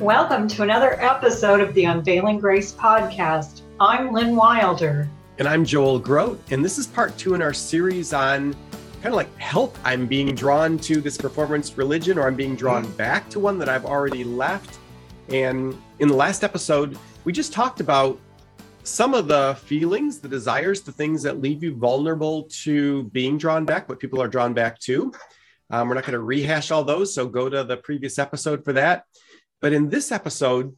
Welcome 0.00 0.46
to 0.48 0.62
another 0.62 1.02
episode 1.02 1.60
of 1.60 1.72
the 1.72 1.84
Unveiling 1.84 2.38
Grace 2.38 2.70
podcast. 2.70 3.62
I'm 3.80 4.12
Lynn 4.12 4.36
Wilder. 4.36 5.08
And 5.38 5.48
I'm 5.48 5.64
Joel 5.64 5.98
Groat. 5.98 6.38
And 6.50 6.62
this 6.62 6.76
is 6.76 6.86
part 6.86 7.16
two 7.16 7.32
in 7.32 7.40
our 7.40 7.54
series 7.54 8.12
on 8.12 8.52
kind 8.96 9.06
of 9.06 9.14
like 9.14 9.34
help. 9.38 9.78
I'm 9.84 10.06
being 10.06 10.34
drawn 10.34 10.78
to 10.80 11.00
this 11.00 11.16
performance 11.16 11.78
religion, 11.78 12.18
or 12.18 12.26
I'm 12.26 12.34
being 12.34 12.54
drawn 12.54 12.84
mm. 12.84 12.96
back 12.98 13.30
to 13.30 13.40
one 13.40 13.58
that 13.58 13.70
I've 13.70 13.86
already 13.86 14.22
left. 14.22 14.78
And 15.30 15.74
in 15.98 16.08
the 16.08 16.14
last 16.14 16.44
episode, 16.44 16.98
we 17.24 17.32
just 17.32 17.54
talked 17.54 17.80
about 17.80 18.20
some 18.82 19.14
of 19.14 19.28
the 19.28 19.56
feelings, 19.64 20.18
the 20.18 20.28
desires, 20.28 20.82
the 20.82 20.92
things 20.92 21.22
that 21.22 21.40
leave 21.40 21.64
you 21.64 21.74
vulnerable 21.74 22.42
to 22.64 23.04
being 23.04 23.38
drawn 23.38 23.64
back, 23.64 23.88
what 23.88 23.98
people 23.98 24.20
are 24.20 24.28
drawn 24.28 24.52
back 24.52 24.78
to. 24.80 25.10
Um, 25.70 25.88
we're 25.88 25.94
not 25.94 26.04
going 26.04 26.12
to 26.12 26.20
rehash 26.20 26.70
all 26.70 26.84
those, 26.84 27.14
so 27.14 27.26
go 27.26 27.48
to 27.48 27.64
the 27.64 27.78
previous 27.78 28.18
episode 28.18 28.62
for 28.62 28.74
that. 28.74 29.06
But 29.60 29.72
in 29.72 29.88
this 29.88 30.12
episode, 30.12 30.76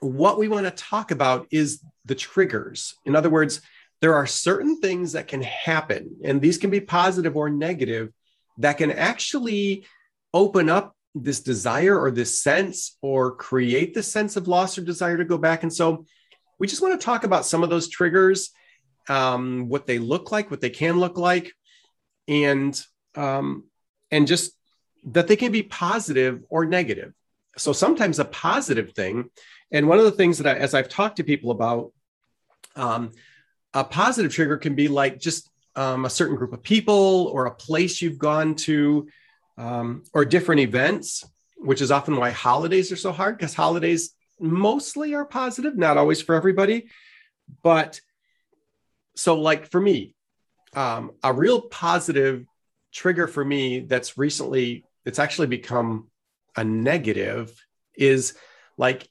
what 0.00 0.38
we 0.38 0.48
want 0.48 0.66
to 0.66 0.70
talk 0.70 1.10
about 1.10 1.46
is 1.50 1.82
the 2.04 2.14
triggers. 2.14 2.94
In 3.04 3.16
other 3.16 3.30
words, 3.30 3.60
there 4.00 4.14
are 4.14 4.26
certain 4.26 4.80
things 4.80 5.12
that 5.12 5.28
can 5.28 5.42
happen, 5.42 6.16
and 6.22 6.40
these 6.40 6.58
can 6.58 6.70
be 6.70 6.80
positive 6.80 7.36
or 7.36 7.48
negative, 7.48 8.12
that 8.58 8.74
can 8.78 8.90
actually 8.90 9.86
open 10.34 10.68
up 10.68 10.94
this 11.14 11.40
desire 11.40 11.98
or 11.98 12.10
this 12.10 12.40
sense 12.40 12.98
or 13.00 13.34
create 13.34 13.94
the 13.94 14.02
sense 14.02 14.36
of 14.36 14.48
loss 14.48 14.76
or 14.76 14.82
desire 14.82 15.16
to 15.16 15.24
go 15.24 15.38
back. 15.38 15.62
And 15.62 15.72
so 15.72 16.04
we 16.58 16.66
just 16.66 16.82
want 16.82 16.98
to 16.98 17.04
talk 17.04 17.24
about 17.24 17.46
some 17.46 17.62
of 17.62 17.70
those 17.70 17.88
triggers, 17.88 18.50
um, 19.08 19.68
what 19.68 19.86
they 19.86 19.98
look 19.98 20.30
like, 20.30 20.50
what 20.50 20.60
they 20.60 20.70
can 20.70 21.00
look 21.00 21.16
like, 21.16 21.52
and 22.28 22.78
um, 23.14 23.64
and 24.10 24.26
just 24.26 24.52
that 25.06 25.26
they 25.26 25.36
can 25.36 25.52
be 25.52 25.62
positive 25.62 26.42
or 26.50 26.66
negative 26.66 27.14
so 27.56 27.72
sometimes 27.72 28.18
a 28.18 28.24
positive 28.24 28.92
thing 28.92 29.30
and 29.70 29.88
one 29.88 29.98
of 29.98 30.04
the 30.04 30.10
things 30.10 30.38
that 30.38 30.56
I, 30.56 30.58
as 30.58 30.74
i've 30.74 30.88
talked 30.88 31.16
to 31.16 31.24
people 31.24 31.50
about 31.50 31.92
um, 32.76 33.12
a 33.72 33.84
positive 33.84 34.32
trigger 34.32 34.58
can 34.58 34.74
be 34.74 34.88
like 34.88 35.18
just 35.18 35.50
um, 35.76 36.04
a 36.04 36.10
certain 36.10 36.36
group 36.36 36.52
of 36.52 36.62
people 36.62 37.30
or 37.32 37.46
a 37.46 37.54
place 37.54 38.00
you've 38.00 38.18
gone 38.18 38.54
to 38.56 39.08
um, 39.58 40.04
or 40.12 40.24
different 40.24 40.60
events 40.60 41.24
which 41.56 41.80
is 41.80 41.90
often 41.90 42.16
why 42.16 42.30
holidays 42.30 42.92
are 42.92 42.96
so 42.96 43.12
hard 43.12 43.36
because 43.36 43.54
holidays 43.54 44.14
mostly 44.38 45.14
are 45.14 45.24
positive 45.24 45.76
not 45.76 45.96
always 45.96 46.20
for 46.22 46.34
everybody. 46.34 46.88
But 47.62 48.00
so 49.14 49.40
like 49.40 49.70
for 49.70 49.80
me 49.80 50.14
um, 50.74 51.12
a 51.22 51.32
real 51.32 51.62
positive 51.62 52.44
trigger 52.92 53.26
for 53.26 53.44
me 53.44 53.80
that's 53.80 54.18
recently 54.18 54.84
it's 55.04 55.18
actually 55.18 55.46
become 55.46 56.08
a 56.56 56.64
negative 56.64 57.52
is 57.96 58.34
like 58.76 59.08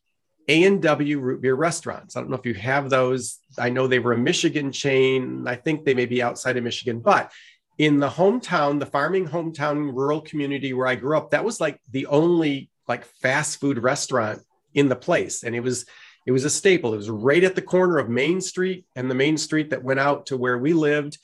A&W 0.48 1.20
root 1.20 1.42
beer 1.42 1.56
restaurants. 1.56 2.16
I 2.16 2.22
don't 2.22 2.30
know 2.30 2.38
if 2.38 2.46
you 2.46 2.54
have 2.56 2.90
those. 2.90 3.40
I 3.58 3.70
know 3.70 3.88
they 3.88 4.00
were 4.00 4.14
a 4.14 4.18
Michigan 4.18 4.72
chain. 4.72 5.48
I 5.48 5.56
think 5.56 5.86
they 5.86 5.94
may 5.94 6.06
be 6.06 6.22
outside 6.22 6.58
of 6.58 6.64
Michigan, 6.64 7.00
but 7.00 7.32
in 7.78 8.00
the 8.00 8.10
hometown, 8.10 8.80
the 8.80 8.86
farming 8.86 9.28
hometown 9.28 9.94
rural 9.94 10.22
community 10.22 10.74
where 10.74 10.88
I 10.88 10.96
grew 10.96 11.18
up, 11.18 11.32
that 11.32 11.44
was 11.44 11.60
like 11.60 11.80
the 11.92 12.06
only 12.08 12.70
like 12.88 13.06
fast 13.06 13.60
food 13.60 13.80
restaurant 13.80 14.42
in 14.74 14.88
the 14.88 14.96
place. 14.96 15.44
And 15.44 15.56
it 15.56 15.62
was 15.62 15.86
it 16.26 16.32
was 16.32 16.46
a 16.46 16.50
staple. 16.50 16.94
It 16.94 16.98
was 16.98 17.10
right 17.10 17.44
at 17.44 17.56
the 17.56 17.62
corner 17.62 17.98
of 17.98 18.10
Main 18.10 18.42
Street 18.42 18.86
and 18.96 19.12
the 19.12 19.16
main 19.16 19.38
street 19.38 19.70
that 19.70 19.84
went 19.84 20.00
out 20.00 20.28
to 20.28 20.38
where 20.38 20.58
we 20.58 20.74
lived. 20.74 21.20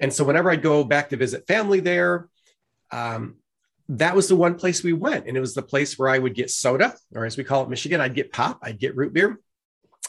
And 0.00 0.12
so 0.12 0.24
whenever 0.24 0.50
I'd 0.50 0.62
go 0.62 0.84
back 0.84 1.10
to 1.10 1.16
visit 1.16 1.46
family 1.46 1.80
there, 1.80 2.28
um, 2.90 3.36
that 3.88 4.16
was 4.16 4.28
the 4.28 4.36
one 4.36 4.54
place 4.54 4.82
we 4.82 4.92
went. 4.92 5.26
And 5.26 5.36
it 5.36 5.40
was 5.40 5.54
the 5.54 5.62
place 5.62 5.98
where 5.98 6.08
I 6.08 6.18
would 6.18 6.34
get 6.34 6.50
soda, 6.50 6.94
or 7.14 7.24
as 7.24 7.36
we 7.36 7.44
call 7.44 7.62
it 7.62 7.70
Michigan, 7.70 8.00
I'd 8.00 8.14
get 8.14 8.32
pop, 8.32 8.60
I'd 8.62 8.78
get 8.78 8.96
root 8.96 9.12
beer. 9.12 9.40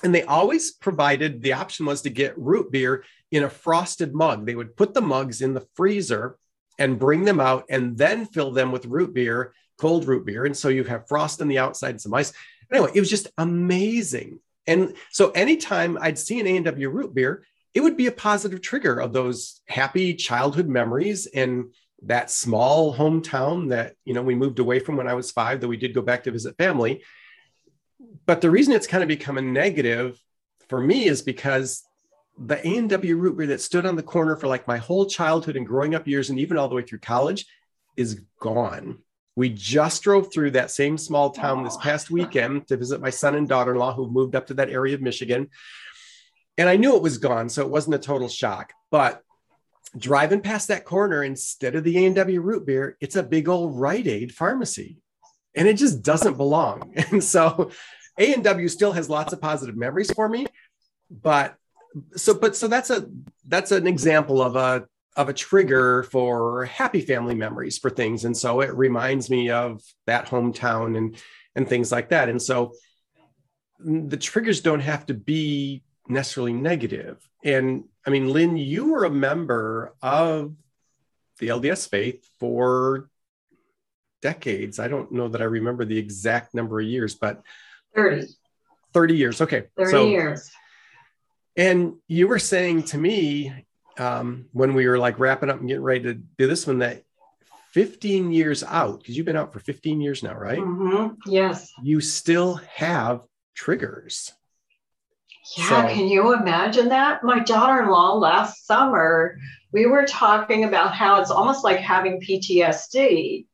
And 0.04 0.14
they 0.14 0.24
always 0.24 0.72
provided 0.72 1.42
the 1.42 1.54
option 1.54 1.86
was 1.86 2.02
to 2.02 2.10
get 2.10 2.38
root 2.38 2.72
beer 2.72 3.04
in 3.32 3.44
a 3.44 3.50
frosted 3.50 4.14
mug. 4.14 4.46
They 4.46 4.56
would 4.56 4.76
put 4.76 4.94
the 4.94 5.02
mugs 5.02 5.42
in 5.42 5.54
the 5.54 5.66
freezer 5.76 6.38
and 6.78 7.00
bring 7.00 7.24
them 7.24 7.40
out 7.40 7.66
and 7.70 7.98
then 7.98 8.26
fill 8.26 8.52
them 8.52 8.72
with 8.72 8.86
root 8.86 9.14
beer, 9.14 9.54
cold 9.78 10.08
root 10.08 10.26
beer. 10.26 10.46
And 10.46 10.58
so 10.58 10.70
you 10.70 10.84
have 10.84 11.08
frost 11.08 11.42
on 11.42 11.48
the 11.48 11.60
outside 11.60 11.92
and 11.92 12.02
some 12.02 12.14
ice. 12.14 12.34
Anyway, 12.72 12.92
it 12.94 13.00
was 13.00 13.10
just 13.10 13.30
amazing. 13.38 14.40
And 14.66 14.96
so 15.12 15.32
anytime 15.32 15.98
I'd 16.02 16.18
see 16.18 16.40
an 16.40 16.48
A&W 16.48 16.90
root 16.90 17.14
beer, 17.14 17.46
it 17.74 17.82
would 17.82 17.98
be 17.98 18.08
a 18.08 18.12
positive 18.12 18.62
trigger 18.62 19.00
of 19.00 19.14
those 19.14 19.62
happy 19.68 20.14
childhood 20.14 20.68
memories 20.68 21.28
and 21.28 21.74
that 22.06 22.32
small 22.32 22.94
hometown 22.96 23.70
that 23.70 23.96
you 24.06 24.14
know 24.14 24.22
we 24.22 24.36
moved 24.36 24.60
away 24.60 24.80
from 24.80 24.98
when 24.98 25.08
I 25.08 25.14
was 25.14 25.32
five, 25.32 25.62
though 25.62 25.68
we 25.68 25.78
did 25.78 25.94
go 25.94 26.02
back 26.02 26.24
to 26.24 26.32
visit 26.32 26.58
family. 26.58 27.04
But 28.26 28.42
the 28.42 28.52
reason 28.52 28.74
it's 28.74 28.88
kind 28.88 29.04
of 29.04 29.08
become 29.08 29.38
a 29.38 29.42
negative 29.42 30.20
for 30.70 30.80
me 30.80 31.06
is 31.06 31.22
because 31.22 31.84
the 32.38 32.66
A&W 32.68 33.16
root 33.16 33.38
beer 33.38 33.48
that 33.48 33.62
stood 33.62 33.86
on 33.86 33.96
the 33.96 34.04
corner 34.04 34.36
for 34.36 34.48
like 34.48 34.68
my 34.68 34.78
whole 34.78 35.06
childhood 35.06 35.56
and 35.56 35.68
growing 35.68 35.94
up 35.94 36.08
years 36.08 36.30
and 36.30 36.40
even 36.40 36.58
all 36.58 36.68
the 36.68 36.76
way 36.76 36.82
through 36.82 37.00
college 37.00 37.46
is 37.96 38.22
gone. 38.40 39.00
We 39.36 39.50
just 39.50 40.04
drove 40.04 40.32
through 40.32 40.52
that 40.52 40.72
same 40.72 40.98
small 40.98 41.32
town 41.32 41.64
this 41.64 41.78
past 41.78 42.12
weekend 42.12 42.68
to 42.68 42.78
visit 42.78 43.02
my 43.02 43.10
son 43.10 43.36
and 43.36 43.48
daughter-in-law 43.48 43.94
who 43.94 44.10
moved 44.10 44.36
up 44.36 44.48
to 44.48 44.54
that 44.56 44.70
area 44.70 44.96
of 44.96 45.02
Michigan. 45.02 45.50
And 46.58 46.70
I 46.70 46.76
knew 46.76 46.96
it 46.96 47.02
was 47.02 47.18
gone, 47.18 47.50
so 47.50 47.64
it 47.64 47.70
wasn't 47.70 47.96
a 47.96 48.00
total 48.00 48.30
shock. 48.30 48.74
But 48.92 49.22
driving 49.98 50.42
past 50.42 50.68
that 50.70 50.86
corner 50.86 51.24
instead 51.24 51.76
of 51.76 51.84
the 51.84 52.06
A&W 52.06 52.42
root 52.42 52.66
beer, 52.66 52.98
it's 53.00 53.16
a 53.16 53.24
big 53.24 53.48
old 53.48 53.80
Rite 53.80 54.08
Aid 54.08 54.34
pharmacy. 54.34 54.98
And 55.56 55.68
it 55.68 55.76
just 55.76 56.02
doesn't 56.02 56.38
belong. 56.38 56.94
And 57.12 57.24
so 57.24 57.72
A&W 58.18 58.68
still 58.68 58.92
has 58.92 59.10
lots 59.10 59.34
of 59.34 59.42
positive 59.42 59.76
memories 59.76 60.12
for 60.12 60.28
me, 60.28 60.48
but 61.10 61.56
so 62.16 62.34
but 62.34 62.56
so 62.56 62.68
that's 62.68 62.90
a 62.90 63.08
that's 63.48 63.72
an 63.72 63.86
example 63.86 64.42
of 64.42 64.56
a 64.56 64.86
of 65.16 65.30
a 65.30 65.34
trigger 65.34 66.04
for 66.04 66.66
happy 66.66 67.02
family 67.02 67.36
memories 67.36 67.78
for 67.78 67.92
things 67.92 68.26
and 68.26 68.36
so 68.36 68.62
it 68.62 68.74
reminds 68.74 69.30
me 69.30 69.52
of 69.52 69.80
that 70.08 70.26
hometown 70.26 70.98
and 70.98 71.22
and 71.56 71.70
things 71.70 71.92
like 71.92 72.10
that 72.10 72.30
and 72.30 72.42
so 72.42 72.74
the 73.84 74.18
triggers 74.18 74.62
don't 74.62 74.80
have 74.80 75.06
to 75.08 75.14
be 75.14 75.84
necessarily 76.08 76.54
negative. 76.54 77.18
And 77.44 77.86
I 78.06 78.10
mean, 78.10 78.30
Lynn, 78.30 78.58
you 78.58 78.92
were 78.92 79.06
a 79.06 79.10
member 79.10 79.94
of 80.02 80.56
the 81.40 81.50
LDS 81.50 81.90
faith 81.90 82.28
for 82.40 83.10
decades. 84.22 84.80
I 84.80 84.88
don't 84.88 85.12
know 85.12 85.28
that 85.28 85.42
I 85.42 85.46
remember 85.46 85.86
the 85.86 85.98
exact 85.98 86.54
number 86.54 86.80
of 86.80 86.88
years, 86.88 87.16
but 87.16 87.42
30. 87.96 88.28
30 88.94 89.16
years. 89.16 89.42
Okay. 89.42 89.66
30 89.78 89.92
so, 89.92 90.08
years. 90.08 90.52
And 91.56 91.96
you 92.08 92.28
were 92.28 92.40
saying 92.40 92.84
to 92.84 92.98
me 92.98 93.54
um, 93.98 94.46
when 94.54 94.74
we 94.74 94.88
were 94.88 94.98
like 94.98 95.20
wrapping 95.20 95.50
up 95.50 95.60
and 95.60 95.68
getting 95.68 95.84
ready 95.84 96.04
to 96.04 96.14
do 96.16 96.48
this 96.48 96.66
one 96.66 96.80
that 96.80 97.04
15 97.74 98.32
years 98.32 98.64
out, 98.64 99.00
because 99.00 99.18
you've 99.18 99.26
been 99.26 99.36
out 99.36 99.52
for 99.52 99.60
15 99.60 100.00
years 100.00 100.24
now, 100.24 100.36
right? 100.36 100.60
Mm-hmm. 100.60 101.30
Yes. 101.30 101.72
You 101.82 102.02
still 102.02 102.56
have 102.76 103.22
triggers. 103.56 104.32
Yeah, 105.58 105.88
so, 105.88 105.94
can 105.94 106.08
you 106.08 106.34
imagine 106.34 106.90
that? 106.90 107.24
My 107.24 107.40
daughter 107.40 107.84
in 107.84 107.90
law 107.90 108.14
last 108.14 108.66
summer, 108.66 109.38
we 109.74 109.86
were 109.86 110.06
talking 110.06 110.64
about 110.64 110.94
how 110.94 111.20
it's 111.20 111.32
almost 111.32 111.64
like 111.64 111.80
having 111.80 112.22
PTSD, 112.22 113.46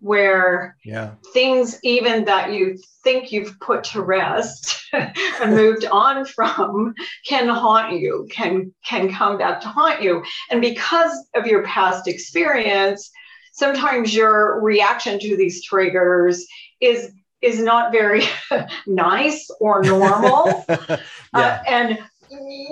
where 0.00 0.76
yeah. 0.84 1.12
things 1.32 1.78
even 1.82 2.24
that 2.24 2.52
you 2.52 2.78
think 3.04 3.32
you've 3.32 3.58
put 3.60 3.84
to 3.84 4.02
rest 4.02 4.82
and 4.92 5.54
moved 5.54 5.86
on 5.86 6.24
from 6.24 6.94
can 7.26 7.48
haunt 7.48 7.98
you, 7.98 8.26
can 8.30 8.72
can 8.84 9.12
come 9.12 9.38
back 9.38 9.60
to 9.62 9.68
haunt 9.68 10.02
you. 10.02 10.22
And 10.50 10.60
because 10.60 11.26
of 11.34 11.46
your 11.46 11.62
past 11.64 12.06
experience, 12.06 13.10
sometimes 13.52 14.14
your 14.14 14.60
reaction 14.60 15.18
to 15.20 15.36
these 15.36 15.64
triggers 15.64 16.46
is 16.80 17.12
is 17.42 17.60
not 17.60 17.92
very 17.92 18.22
nice 18.86 19.50
or 19.60 19.82
normal. 19.82 20.64
Yeah. 21.32 21.38
uh, 21.44 21.62
and 21.68 21.98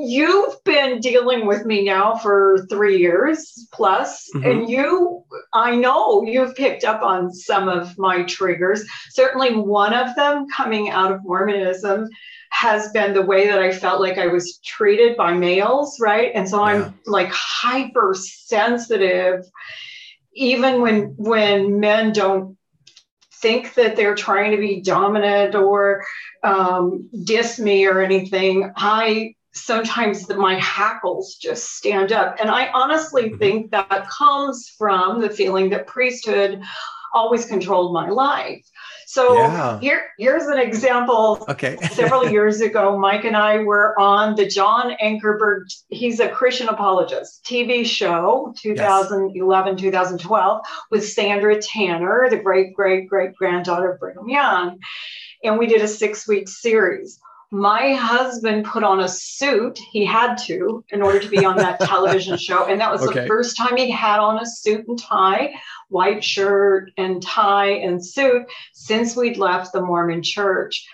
you've 0.00 0.64
been 0.64 0.98
dealing 1.00 1.46
with 1.46 1.64
me 1.64 1.84
now 1.84 2.16
for 2.16 2.66
three 2.68 2.98
years 2.98 3.68
plus, 3.72 4.28
Mhm. 4.34 4.50
and 4.50 4.68
you, 4.68 5.22
I 5.54 5.76
know 5.76 6.24
you've 6.24 6.56
picked 6.56 6.82
up 6.82 7.00
on 7.02 7.32
some 7.32 7.68
of 7.68 7.96
my 7.98 8.24
triggers. 8.24 8.84
Certainly, 9.10 9.54
one 9.54 9.94
of 9.94 10.12
them 10.16 10.48
coming 10.56 10.90
out 10.90 11.12
of 11.12 11.20
Mormonism 11.24 12.08
has 12.50 12.90
been 12.90 13.14
the 13.14 13.22
way 13.22 13.46
that 13.46 13.60
I 13.60 13.70
felt 13.70 14.00
like 14.00 14.18
I 14.18 14.26
was 14.26 14.58
treated 14.64 15.16
by 15.16 15.34
males, 15.34 16.00
right? 16.00 16.32
And 16.34 16.48
so 16.48 16.56
Yeah. 16.58 16.64
I'm 16.64 16.98
like 17.06 17.30
hypersensitive, 17.30 19.44
even 20.34 20.80
when 20.80 21.14
when 21.16 21.78
men 21.78 22.12
don't 22.12 22.57
think 23.40 23.74
that 23.74 23.96
they're 23.96 24.14
trying 24.14 24.50
to 24.52 24.56
be 24.56 24.80
dominant 24.80 25.54
or 25.54 26.04
um, 26.42 27.08
diss 27.24 27.58
me 27.58 27.86
or 27.86 28.00
anything, 28.00 28.72
I 28.76 29.34
sometimes 29.52 30.28
my 30.28 30.54
hackles 30.58 31.34
just 31.34 31.74
stand 31.74 32.12
up. 32.12 32.36
And 32.40 32.50
I 32.50 32.70
honestly 32.72 33.30
Mhm. 33.30 33.38
think 33.38 33.70
that 33.72 34.08
comes 34.08 34.68
from 34.78 35.20
the 35.20 35.30
feeling 35.30 35.70
that 35.70 35.86
priesthood 35.86 36.62
always 37.14 37.46
controlled 37.46 37.92
my 37.92 38.08
life. 38.10 38.64
So 39.10 39.36
Yeah. 39.36 39.80
here, 39.80 40.02
here's 40.18 40.48
an 40.48 40.58
example 40.58 41.42
Okay. 41.48 41.78
several 41.92 42.30
years 42.30 42.60
ago, 42.60 42.98
Mike 42.98 43.24
and 43.24 43.34
I 43.34 43.56
were 43.60 43.98
on 43.98 44.34
the 44.34 44.46
John 44.46 44.94
Ankerberg, 45.02 45.62
he's 45.88 46.20
a 46.20 46.28
Christian 46.28 46.68
apologist 46.68 47.42
TV 47.42 47.86
show, 47.86 48.52
2011, 48.60 49.78
2012, 49.78 50.60
with 50.90 51.08
Sandra 51.08 51.58
Tanner, 51.58 52.28
the 52.28 52.36
great, 52.36 52.74
great, 52.74 53.08
great 53.08 53.34
granddaughter 53.34 53.92
of 53.92 53.98
Brigham 53.98 54.28
Young. 54.28 54.78
And 55.42 55.58
we 55.58 55.66
did 55.68 55.80
a 55.80 55.88
six 55.88 56.28
week 56.28 56.46
series. 56.46 57.18
My 57.50 57.94
husband 57.94 58.66
put 58.66 58.84
on 58.84 59.00
a 59.00 59.08
suit. 59.08 59.78
He 59.90 60.04
had 60.04 60.36
to 60.46 60.84
in 60.90 61.00
order 61.00 61.18
to 61.18 61.28
be 61.28 61.44
on 61.44 61.56
that 61.56 61.80
television 61.92 62.36
show. 62.36 62.66
And 62.66 62.80
that 62.80 62.92
was 62.92 63.02
Okay. 63.02 63.20
the 63.22 63.26
first 63.26 63.56
time 63.56 63.76
he 63.76 63.90
had 63.90 64.20
on 64.20 64.38
a 64.38 64.44
suit 64.46 64.86
and 64.86 64.98
tie, 64.98 65.54
white 65.88 66.22
shirt 66.22 66.90
and 66.98 67.22
tie 67.22 67.70
and 67.70 68.04
suit 68.04 68.42
since 68.74 69.16
we'd 69.16 69.38
left 69.38 69.72
the 69.72 69.80
Mormon 69.80 70.22
church. 70.22 70.86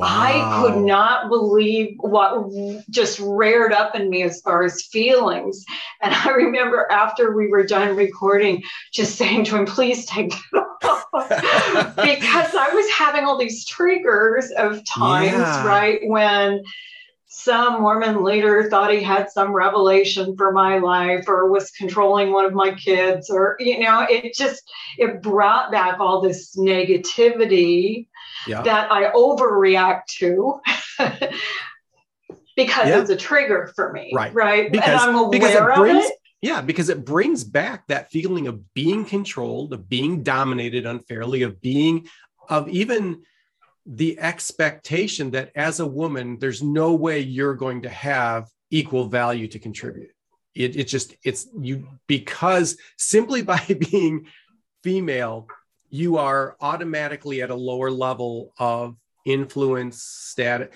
I 0.00 0.60
could 0.60 0.84
not 0.84 1.28
believe 1.28 1.96
what 1.98 2.50
just 2.90 3.18
reared 3.18 3.72
up 3.72 3.94
in 3.94 4.10
me 4.10 4.22
as 4.22 4.40
far 4.40 4.62
as 4.62 4.82
feelings. 4.82 5.64
And 6.02 6.14
I 6.14 6.30
remember 6.30 6.86
after 6.90 7.36
we 7.36 7.48
were 7.48 7.64
done 7.64 7.96
recording, 7.96 8.62
just 8.92 9.16
saying 9.16 9.44
to 9.44 9.56
him, 9.56 9.66
please 9.66 10.06
take 10.06 10.32
it 10.34 10.64
off. 10.82 11.28
because 11.96 12.54
I 12.54 12.70
was 12.72 12.90
having 12.90 13.24
all 13.24 13.38
these 13.38 13.66
triggers 13.66 14.50
of 14.52 14.84
times, 14.84 15.32
Yeah. 15.32 15.66
right, 15.66 16.00
when 16.04 16.62
some 17.32 17.80
Mormon 17.80 18.24
leader 18.24 18.68
thought 18.68 18.92
he 18.92 19.00
had 19.00 19.30
some 19.30 19.52
revelation 19.52 20.36
for 20.36 20.50
my 20.50 20.78
life 20.78 21.28
or 21.28 21.48
was 21.48 21.70
controlling 21.70 22.32
one 22.32 22.44
of 22.44 22.52
my 22.52 22.74
kids 22.74 23.30
or 23.30 23.56
you 23.60 23.78
know 23.78 24.04
it 24.10 24.34
just 24.34 24.68
it 24.98 25.22
brought 25.22 25.70
back 25.70 26.00
all 26.00 26.20
this 26.20 26.56
negativity 26.56 28.08
Yeah. 28.46 28.62
that 28.62 28.90
I 28.90 29.10
overreact 29.12 30.06
to 30.18 30.60
because 32.56 32.88
Yeah. 32.88 33.00
it's 33.00 33.10
a 33.10 33.16
trigger 33.16 33.72
for 33.74 33.92
me. 33.92 34.10
Right. 34.14 34.34
Right. 34.34 34.70
Because- 34.72 35.02
and 35.02 35.10
I'm 35.10 35.14
aware 35.16 35.88
it 35.88 35.96
of 35.96 36.04
it. 36.04 36.12
Yeah, 36.42 36.62
because 36.62 36.88
it 36.88 37.04
brings 37.04 37.44
back 37.44 37.86
that 37.88 38.10
feeling 38.10 38.46
of 38.46 38.72
being 38.72 39.04
controlled, 39.04 39.74
of 39.74 39.88
being 39.90 40.22
dominated 40.22 40.86
unfairly, 40.86 41.42
of 41.42 41.60
being, 41.60 42.08
of 42.48 42.66
even 42.70 43.22
the 43.84 44.18
expectation 44.18 45.32
that 45.32 45.52
as 45.54 45.80
a 45.80 45.86
woman, 45.86 46.38
there's 46.38 46.62
no 46.62 46.94
way 46.94 47.20
you're 47.20 47.54
going 47.54 47.82
to 47.82 47.90
have 47.90 48.48
equal 48.70 49.06
value 49.06 49.48
to 49.48 49.58
contribute. 49.58 50.10
It, 50.54 50.76
it 50.76 50.84
just, 50.84 51.14
it's 51.24 51.46
you, 51.60 51.86
because 52.06 52.78
simply 52.96 53.42
by 53.54 53.60
being 53.90 54.26
female, 54.82 55.46
you 55.90 56.16
are 56.16 56.56
automatically 56.60 57.42
at 57.42 57.50
a 57.50 57.54
lower 57.54 57.90
level 57.90 58.52
of 58.58 58.96
influence, 59.26 60.02
status. 60.02 60.68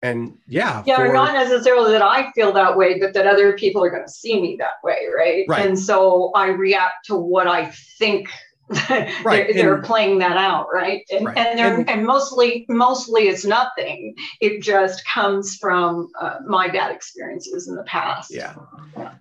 And 0.00 0.38
yeah, 0.46 0.84
Yeah, 0.86 0.96
for- 0.96 1.12
not 1.12 1.32
necessarily 1.34 1.90
that 1.92 2.02
I 2.02 2.30
feel 2.32 2.52
that 2.52 2.76
way, 2.76 3.00
but 3.00 3.14
that 3.14 3.26
other 3.26 3.54
people 3.54 3.82
are 3.82 3.90
going 3.90 4.04
to 4.04 4.10
see 4.12 4.40
me 4.40 4.56
that 4.60 4.74
way, 4.84 5.06
right? 5.16 5.44
Right. 5.48 5.66
And 5.66 5.76
so 5.78 6.30
I 6.36 6.48
react 6.48 7.06
to 7.06 7.16
what 7.16 7.48
I 7.48 7.72
think 7.98 8.28
they're, 8.88 9.10
Right, 9.24 9.52
they're 9.54 9.76
and- 9.76 9.84
playing 9.84 10.18
that 10.18 10.36
out, 10.36 10.66
right? 10.72 11.02
And 11.10 11.26
Right, 11.26 11.36
and 11.38 11.58
they're 11.58 11.74
and- 11.80 11.88
and, 11.90 12.06
mostly 12.06 12.64
mostly 12.68 13.22
it's 13.28 13.44
nothing. 13.46 14.14
It 14.40 14.60
just 14.62 15.04
comes 15.06 15.56
from 15.56 16.10
uh, 16.20 16.36
my 16.46 16.68
bad 16.68 16.92
experiences 16.94 17.66
in 17.66 17.74
the 17.74 17.82
past. 17.84 18.32
yeah 18.32 18.54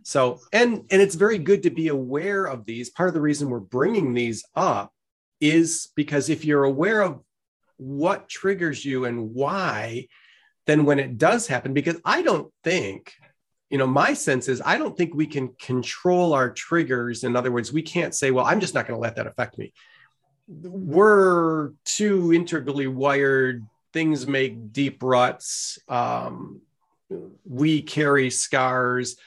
so 0.04 0.40
and 0.52 0.84
and 0.92 1.02
it's 1.02 1.16
very 1.16 1.38
good 1.38 1.64
to 1.64 1.70
be 1.70 1.88
aware 1.88 2.46
of 2.46 2.66
these 2.66 2.90
part 2.90 3.08
of 3.10 3.14
the 3.14 3.22
reason 3.22 3.50
we're 3.50 3.60
bringing 3.60 4.14
these 4.14 4.44
up 4.56 4.92
is 5.40 5.90
because 5.96 6.30
if 6.30 6.46
you're 6.46 6.64
aware 6.64 7.02
of 7.02 7.22
what 7.78 8.28
triggers 8.28 8.84
you 8.84 9.06
and 9.06 9.34
why 9.34 10.08
then 10.66 10.84
when 10.84 11.00
it 11.00 11.18
does 11.18 11.48
happen 11.48 11.74
because 11.74 12.00
i 12.04 12.22
don't 12.22 12.52
think 12.64 13.14
you 13.70 13.78
know 13.78 13.86
my 13.86 14.14
sense 14.14 14.48
is 14.48 14.62
i 14.66 14.78
don't 14.78 14.98
think 14.98 15.14
we 15.14 15.28
can 15.28 15.50
control 15.60 16.34
our 16.34 16.50
triggers. 16.50 17.24
In 17.24 17.36
other 17.36 17.52
words 17.52 17.72
we 17.72 17.82
can't 17.82 18.16
say 18.16 18.32
well 18.32 18.46
i'm 18.46 18.60
just 18.60 18.74
not 18.74 18.88
going 18.88 18.98
to 18.98 19.02
let 19.02 19.16
that 19.16 19.28
affect 19.28 19.58
me. 19.58 19.74
We're 20.48 21.72
too 21.84 22.32
integrally 22.32 22.88
wired. 22.88 23.66
Things 23.92 24.26
make 24.28 24.72
deep 24.72 25.04
ruts. 25.04 25.78
Um, 25.90 26.62
we 27.44 27.82
carry 27.82 28.30
scars 28.30 29.18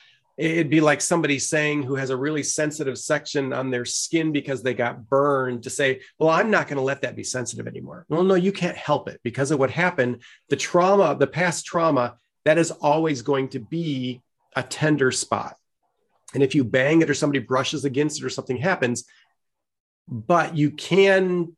it'd 0.41 0.71
be 0.71 0.81
like 0.81 1.03
somebody 1.03 1.39
saying 1.39 1.83
who 1.83 1.95
has 1.97 2.09
a 2.09 2.17
really 2.17 2.43
sensitive 2.43 2.97
section 2.99 3.53
on 3.53 3.71
their 3.71 3.85
skin 3.85 4.33
because 4.33 4.63
they 4.63 4.73
got 4.73 5.07
burned 5.09 5.63
to 5.63 5.71
say 5.71 6.01
well 6.19 6.31
i'm 6.31 6.51
not 6.51 6.67
going 6.67 6.79
to 6.79 6.83
let 6.83 7.03
that 7.03 7.15
be 7.15 7.25
sensitive 7.25 7.67
anymore. 7.67 8.07
Well 8.09 8.23
no 8.23 8.35
you 8.35 8.53
can't 8.53 8.77
help 8.77 9.09
it 9.09 9.21
because 9.23 9.51
of 9.51 9.59
what 9.59 9.71
happened. 9.71 10.23
The 10.49 10.57
trauma 10.57 11.15
the 11.15 11.27
past 11.27 11.67
trauma 11.67 12.17
that 12.45 12.59
is 12.59 12.71
always 12.71 13.23
going 13.23 13.51
to 13.51 13.59
be 13.59 14.23
a 14.57 14.63
tender 14.63 15.13
spot. 15.13 15.57
And 16.33 16.43
if 16.43 16.55
you 16.55 16.65
bang 16.65 17.03
it 17.03 17.11
or 17.11 17.15
somebody 17.15 17.41
brushes 17.41 17.85
against 17.85 18.21
it 18.21 18.25
or 18.25 18.31
something 18.31 18.57
happens 18.57 19.05
but 20.09 20.57
you 20.57 20.73
can 20.73 21.57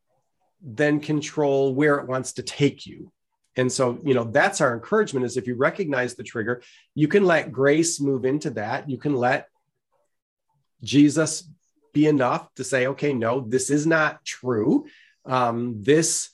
then 0.61 0.99
control 0.99 1.73
where 1.73 1.97
it 1.97 2.07
wants 2.07 2.33
to 2.33 2.43
take 2.43 2.85
you 2.85 3.11
and 3.55 3.71
so 3.71 3.99
you 4.03 4.13
know 4.13 4.23
that's 4.23 4.61
our 4.61 4.73
encouragement 4.73 5.25
is 5.25 5.37
if 5.37 5.47
you 5.47 5.55
recognize 5.55 6.15
the 6.15 6.23
trigger 6.23 6.61
you 6.95 7.07
can 7.07 7.25
let 7.25 7.51
grace 7.51 7.99
move 7.99 8.25
into 8.25 8.49
that. 8.51 8.89
You 8.89 8.97
can 8.97 9.15
let 9.15 9.47
jesus 10.81 11.47
be 11.93 12.07
enough 12.07 12.53
to 12.55 12.63
say 12.63 12.87
okay 12.87 13.13
no 13.13 13.41
this 13.41 13.69
is 13.69 13.85
not 13.85 14.23
true. 14.25 14.85
Um, 15.25 15.81
this 15.81 16.29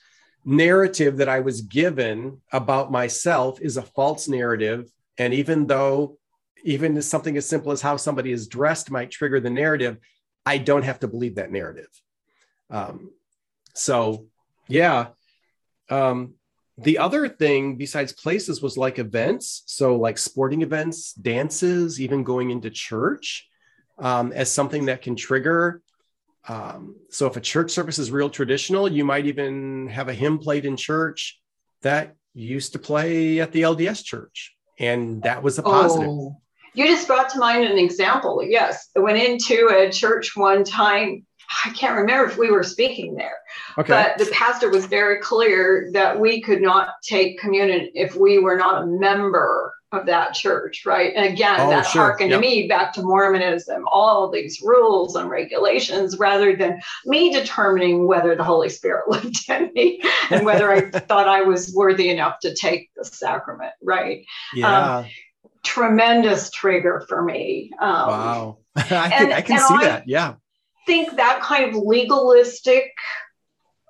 narrative 0.45 1.17
that 1.17 1.29
i 1.29 1.41
was 1.41 1.61
given 1.61 2.41
about 2.51 2.91
myself 2.91 3.59
is 3.61 3.77
a 3.77 3.81
false 3.81 4.27
narrative. 4.27 4.89
And 5.17 5.33
even 5.33 5.67
though 5.67 6.17
even 6.63 7.01
something 7.01 7.37
as 7.37 7.47
simple 7.47 7.71
as 7.71 7.81
how 7.81 7.97
somebody 7.97 8.31
is 8.31 8.47
dressed 8.47 8.89
might 8.89 9.11
trigger 9.11 9.39
the 9.39 9.49
narrative 9.49 9.97
i 10.45 10.57
don't 10.57 10.83
have 10.83 10.99
to 10.99 11.07
believe 11.07 11.35
that 11.35 11.51
narrative. 11.51 11.89
Um, 12.69 13.11
so 13.73 14.27
yeah. 14.67 15.07
Um, 15.89 16.35
the 16.83 16.97
other 16.97 17.27
thing 17.27 17.75
besides 17.75 18.13
places 18.13 18.61
was 18.61 18.77
like 18.77 18.99
events 18.99 19.63
so 19.65 19.95
like 19.95 20.17
sporting 20.17 20.61
events 20.61 21.13
dances 21.13 21.99
even 21.99 22.23
going 22.23 22.49
into 22.49 22.69
church 22.69 23.47
um, 23.97 24.31
as 24.31 24.51
something 24.51 24.85
that 24.85 25.01
can 25.01 25.15
trigger 25.15 25.81
um, 26.47 26.95
so 27.09 27.27
if 27.27 27.35
a 27.35 27.41
church 27.41 27.71
service 27.71 27.99
is 27.99 28.11
real 28.11 28.29
traditional 28.29 28.91
you 28.91 29.03
might 29.03 29.25
even 29.25 29.87
have 29.87 30.09
a 30.09 30.13
hymn 30.13 30.37
played 30.37 30.65
in 30.65 30.77
church 30.77 31.39
that 31.81 32.15
used 32.33 32.73
to 32.73 32.79
play 32.79 33.39
at 33.39 33.51
the 33.51 33.61
lds 33.61 34.03
church 34.03 34.55
and 34.79 35.23
that 35.23 35.43
was 35.43 35.59
a 35.59 35.63
positive 35.63 36.07
Oh, 36.07 36.41
you 36.73 36.87
just 36.87 37.07
brought 37.07 37.29
to 37.29 37.39
mind 37.39 37.65
an 37.65 37.77
example. 37.77 38.43
Yes, 38.43 38.89
I 38.95 38.99
went 38.99 39.17
into 39.17 39.69
a 39.69 39.91
church 39.91 40.35
one 40.35 40.63
time. 40.63 41.25
I 41.65 41.69
can't 41.71 41.97
remember 41.97 42.25
if 42.29 42.37
we 42.37 42.51
were 42.51 42.63
speaking 42.63 43.15
there, 43.15 43.37
okay 43.77 43.91
but 43.93 44.17
the 44.23 44.31
pastor 44.31 44.69
was 44.69 44.85
very 44.85 45.19
clear 45.19 45.89
that 45.93 46.19
we 46.19 46.41
could 46.41 46.61
not 46.61 46.89
take 47.03 47.39
communion 47.39 47.89
if 47.95 48.15
we 48.15 48.39
were 48.39 48.55
not 48.57 48.83
a 48.83 48.85
member 48.85 49.73
of 49.91 50.05
that 50.05 50.35
church, 50.35 50.85
right? 50.85 51.13
And 51.15 51.25
again, 51.33 51.55
Oh, 51.61 51.69
that 51.71 51.81
sure. 51.87 52.03
harkened 52.03 52.29
Yep. 52.29 52.37
to 52.37 52.41
me 52.47 52.67
back 52.67 52.93
to 52.93 53.01
Mormonism, 53.01 53.85
all 53.91 54.29
these 54.29 54.61
rules 54.63 55.15
and 55.15 55.27
regulations, 55.31 56.19
rather 56.19 56.55
than 56.55 56.79
me 57.05 57.33
determining 57.33 58.05
whether 58.05 58.35
the 58.35 58.43
Holy 58.43 58.69
Spirit 58.69 59.07
lived 59.09 59.49
in 59.49 59.71
me 59.73 59.99
and 60.29 60.45
whether 60.45 60.71
I 60.71 60.91
thought 61.09 61.27
I 61.27 61.41
was 61.41 61.73
worthy 61.75 62.09
enough 62.09 62.37
to 62.41 62.53
take 62.53 62.91
the 62.95 63.03
sacrament, 63.03 63.73
right? 63.81 64.23
yeah 64.53 65.05
tremendous 65.63 66.49
trigger 66.51 67.03
for 67.09 67.23
me. 67.23 67.71
Um, 67.81 68.07
wow 68.07 68.57
i 68.75 68.81
can, 68.83 69.11
and- 69.25 69.33
I 69.33 69.41
can 69.41 69.57
see 69.59 69.73
I- 69.73 69.85
that 69.85 70.07
yeah 70.07 70.35
think 70.89 71.17
that 71.17 71.41
kind 71.43 71.69
of 71.69 71.75
legalistic 71.75 72.91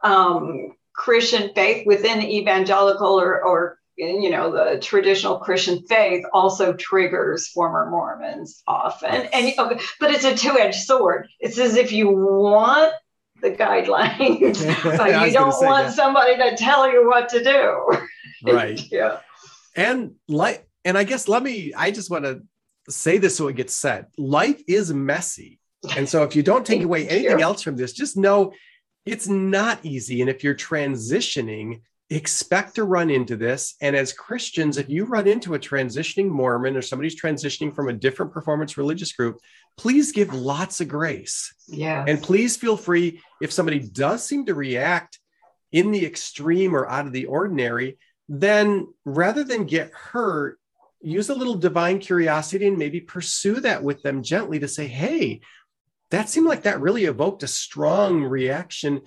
um, 0.04 0.74
Christian 0.94 1.54
faith 1.56 1.88
within 1.88 2.22
evangelical 2.22 3.22
or, 3.22 3.42
or 3.42 3.80
you 3.96 4.30
know 4.30 4.50
the 4.50 4.80
traditional 4.80 5.40
christian 5.40 5.86
faith 5.88 6.24
also 6.32 6.72
triggers 6.74 7.48
former 7.48 7.90
mormons 7.90 8.64
often. 8.68 9.28
And 9.34 9.54
okay, 9.58 9.80
but 10.00 10.12
it's 10.12 10.26
a 10.26 10.36
two-edged 10.36 10.82
sword. 10.82 11.28
It's 11.40 11.58
as 11.58 11.76
if 11.76 11.92
you 11.94 12.10
want 12.10 12.94
the 13.42 13.52
guidelines 13.52 14.60
but 14.98 15.28
you 15.28 15.34
don't 15.34 15.56
want 15.66 15.88
that. 15.88 15.96
somebody 15.96 16.36
to 16.36 16.58
tell 16.58 16.92
you 16.92 17.08
what 17.08 17.30
to 17.30 17.44
do. 17.44 18.08
Right. 18.42 18.80
Yeah. 18.90 19.20
And 19.76 20.16
like 20.30 20.66
and 20.86 20.98
i 20.98 21.04
guess 21.04 21.28
let 21.28 21.44
me 21.44 21.74
i 21.76 21.92
just 21.92 22.10
want 22.10 22.24
to 22.24 22.42
say 22.90 23.18
this 23.18 23.36
so 23.36 23.48
it 23.48 23.56
gets 23.58 23.76
said. 23.76 24.08
Life 24.18 24.62
is 24.68 24.94
messy 24.94 25.59
and 25.96 26.08
so 26.08 26.24
if 26.24 26.36
you 26.36 26.44
don't 26.44 26.66
take 26.66 26.84
away 26.84 27.08
anything 27.08 27.42
else 27.42 27.62
from 27.62 27.76
this 27.76 27.94
just 27.94 28.18
know 28.18 28.52
it's 29.06 29.28
not 29.28 29.80
easy 29.84 30.22
and 30.22 30.30
if 30.30 30.44
you're 30.44 30.56
transitioning 30.56 31.82
expect 32.10 32.76
to 32.76 32.84
run 32.84 33.10
into 33.10 33.36
this. 33.36 33.76
And 33.82 33.96
as 33.96 34.14
Christians, 34.14 34.78
if 34.78 34.90
you 34.90 35.06
run 35.06 35.28
into 35.28 35.54
a 35.54 35.60
transitioning 35.60 36.28
Mormon 36.28 36.76
or 36.76 36.82
somebody's 36.82 37.20
transitioning 37.20 37.74
from 37.74 37.88
a 37.88 37.94
different 37.94 38.32
performance 38.32 38.78
religious 38.78 39.12
group, 39.12 39.40
please 39.78 40.12
give 40.12 40.34
lots 40.34 40.82
of 40.82 40.88
grace. 40.88 41.54
Yeah. 41.68 42.04
And 42.08 42.22
please 42.22 42.58
feel 42.58 42.78
free 42.78 43.22
if 43.42 43.52
somebody 43.52 43.80
does 43.80 44.26
seem 44.26 44.46
to 44.48 44.56
react 44.56 45.20
in 45.72 45.92
the 45.92 46.06
extreme 46.06 46.76
or 46.76 46.90
out 46.90 47.06
of 47.06 47.14
the 47.14 47.28
ordinary, 47.28 48.00
then 48.28 48.88
rather 49.06 49.44
than 49.44 49.66
get 49.66 49.92
hurt, 49.94 50.58
use 51.02 51.30
a 51.30 51.36
little 51.36 51.56
divine 51.56 52.00
curiosity 52.00 52.68
and 52.68 52.78
maybe 52.78 53.02
pursue 53.02 53.60
that 53.62 53.84
with 53.84 54.02
them 54.02 54.24
gently 54.24 54.60
to 54.60 54.68
say, 54.68 54.88
hey, 54.88 55.42
that 56.12 56.30
seemed 56.30 56.48
like 56.48 56.64
that 56.64 56.82
really 56.82 57.06
evoked 57.06 57.44
a 57.44 57.48
strong 57.48 58.24
reaction. 58.24 59.02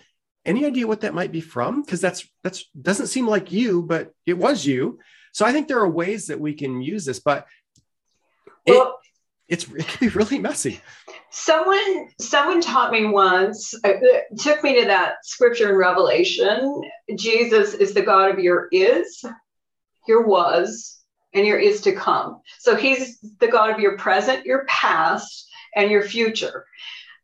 Any 0.44 0.66
idea 0.66 0.86
what 0.86 1.02
that 1.02 1.14
might 1.14 1.32
be 1.32 1.40
from? 1.40 1.82
Because 1.82 2.00
that's 2.00 2.28
that's 2.42 2.64
doesn't 2.80 3.08
seem 3.08 3.26
like 3.26 3.52
you 3.52 3.82
but 3.82 4.12
it 4.26 4.38
was 4.38 4.64
you. 4.64 4.98
So 5.32 5.46
i 5.46 5.52
think 5.52 5.66
there 5.66 5.80
are 5.80 5.88
ways 5.88 6.26
that 6.26 6.40
we 6.40 6.54
can 6.54 6.82
use 6.82 7.04
this 7.04 7.20
but 7.20 7.46
well, 8.66 8.98
it's 9.48 9.68
it 9.68 9.86
can 9.86 10.08
be 10.08 10.14
really 10.14 10.38
messy. 10.38 10.80
Someone 11.30 12.08
someone 12.20 12.60
taught 12.60 12.92
me 12.92 13.06
once 13.06 13.74
uh, 13.84 13.88
uh, 13.88 14.20
took 14.38 14.62
me 14.62 14.80
to 14.80 14.86
that 14.86 15.24
scripture 15.24 15.70
in 15.70 15.76
revelation. 15.76 16.82
Jesus 17.16 17.74
is 17.74 17.94
the 17.94 18.02
god 18.02 18.30
of 18.30 18.38
your 18.38 18.68
is 18.72 19.24
your 20.06 20.26
was 20.26 21.00
and 21.34 21.46
your 21.46 21.58
is 21.58 21.80
to 21.82 21.92
come. 21.92 22.40
So 22.60 22.76
he's 22.76 23.18
the 23.40 23.48
god 23.48 23.70
of 23.70 23.80
your 23.80 23.98
present 23.98 24.46
your 24.46 24.64
past 24.66 25.48
and 25.74 25.90
your 25.90 26.02
future 26.02 26.66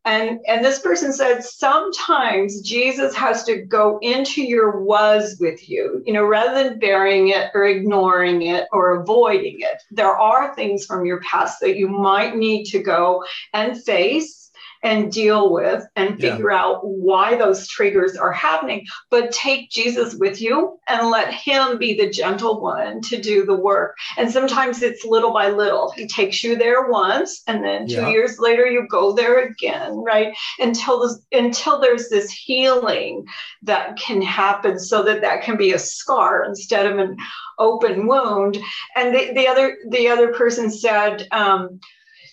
and, 0.09 0.41
and 0.47 0.65
this 0.65 0.79
person 0.79 1.13
said, 1.13 1.45
sometimes 1.45 2.63
Jesus 2.63 3.15
has 3.15 3.45
to 3.45 3.57
go 3.57 3.99
into 4.01 4.43
your 4.43 4.81
was 4.81 5.37
with 5.39 5.69
you, 5.69 6.03
you 6.07 6.15
know, 6.15 6.25
rather 6.25 6.65
than 6.65 6.79
burying 6.79 7.29
it 7.29 7.51
or 7.55 7.65
ignoring 7.65 8.43
it 8.43 8.67
or 8.73 9.01
avoiding 9.01 9.61
it. 9.61 9.83
There 9.91 10.17
are 10.17 10.55
things 10.55 10.87
from 10.87 11.05
your 11.05 11.21
past 11.21 11.61
that 11.61 11.77
you 11.77 11.89
might 11.89 12.37
need 12.37 12.65
to 12.67 12.79
go 12.79 13.23
and 13.53 13.83
face 13.85 14.38
and 14.83 15.13
deal 15.13 15.53
with 15.53 15.85
and 15.97 16.21
figure 16.21 16.51
yeah. 16.51 16.61
out 16.61 16.81
why 16.87 17.37
those 17.37 17.67
triggers 17.69 18.17
are 18.17 18.33
happening. 18.33 18.87
But 19.11 19.33
take 19.33 19.71
Jesus 19.71 20.15
with 20.15 20.41
you 20.41 20.79
and 20.89 21.11
let 21.11 21.33
him 21.33 21.79
be 21.79 21.95
the 21.95 22.11
gentle 22.11 22.61
one 22.61 23.01
to 23.03 23.21
do 23.21 23.45
the 23.45 23.55
work. 23.55 23.97
And 24.17 24.31
sometimes 24.31 24.83
it's 24.83 25.05
little 25.05 25.33
by 25.33 25.51
little. 25.51 25.91
He 25.93 26.07
takes 26.07 26.43
you 26.43 26.57
there 26.57 26.89
once, 26.89 27.43
and 27.47 27.65
then 27.65 27.87
two 27.87 27.95
yeah. 27.95 28.09
years 28.09 28.39
later 28.39 28.67
you 28.67 28.87
go 28.89 29.13
there 29.13 29.47
again, 29.47 29.97
right? 29.97 30.35
Until 30.59 31.01
this, 31.01 31.21
until 31.33 31.81
there's 31.81 32.09
this 32.09 32.31
healing 32.31 33.25
that 33.63 33.97
can 33.97 34.23
happen, 34.23 34.79
so 34.79 35.03
that 35.03 35.21
that 35.23 35.43
can 35.43 35.57
be 35.57 35.73
a 35.73 35.79
scar 35.79 36.45
instead 36.45 36.87
of 36.87 36.99
an 36.99 37.17
open 37.59 38.07
wound. 38.07 38.59
And 38.97 39.15
the, 39.15 39.33
the 39.35 39.49
other 39.49 39.77
the 39.91 40.09
other 40.09 40.33
person 40.33 40.71
said. 40.71 41.27
Um, 41.33 41.81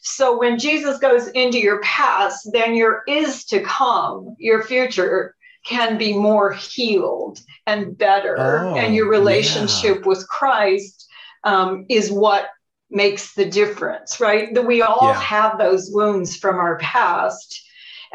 so 0.05 0.37
when 0.37 0.59
Jesus 0.59 0.99
goes 0.99 1.29
into 1.29 1.57
your 1.57 1.81
past, 1.81 2.49
then 2.53 2.75
your 2.75 3.01
is 3.07 3.43
to 3.45 3.61
come, 3.61 4.35
your 4.37 4.63
future 4.63 5.35
can 5.65 5.97
be 5.97 6.13
more 6.13 6.53
healed 6.53 7.39
and 7.65 7.97
better. 7.97 8.35
Oh, 8.37 8.75
and 8.75 8.93
your 8.93 9.09
relationship 9.09 9.97
yeah. 10.01 10.05
with 10.07 10.27
Christ 10.27 11.07
um, 11.43 11.85
is 11.89 12.11
what 12.11 12.49
makes 12.91 13.33
the 13.33 13.45
difference, 13.45 14.19
right? 14.19 14.53
That 14.53 14.67
we 14.67 14.83
all 14.83 15.09
yeah. 15.09 15.19
have 15.19 15.57
those 15.57 15.89
wounds 15.91 16.37
from 16.37 16.57
our 16.57 16.77
past 16.77 17.64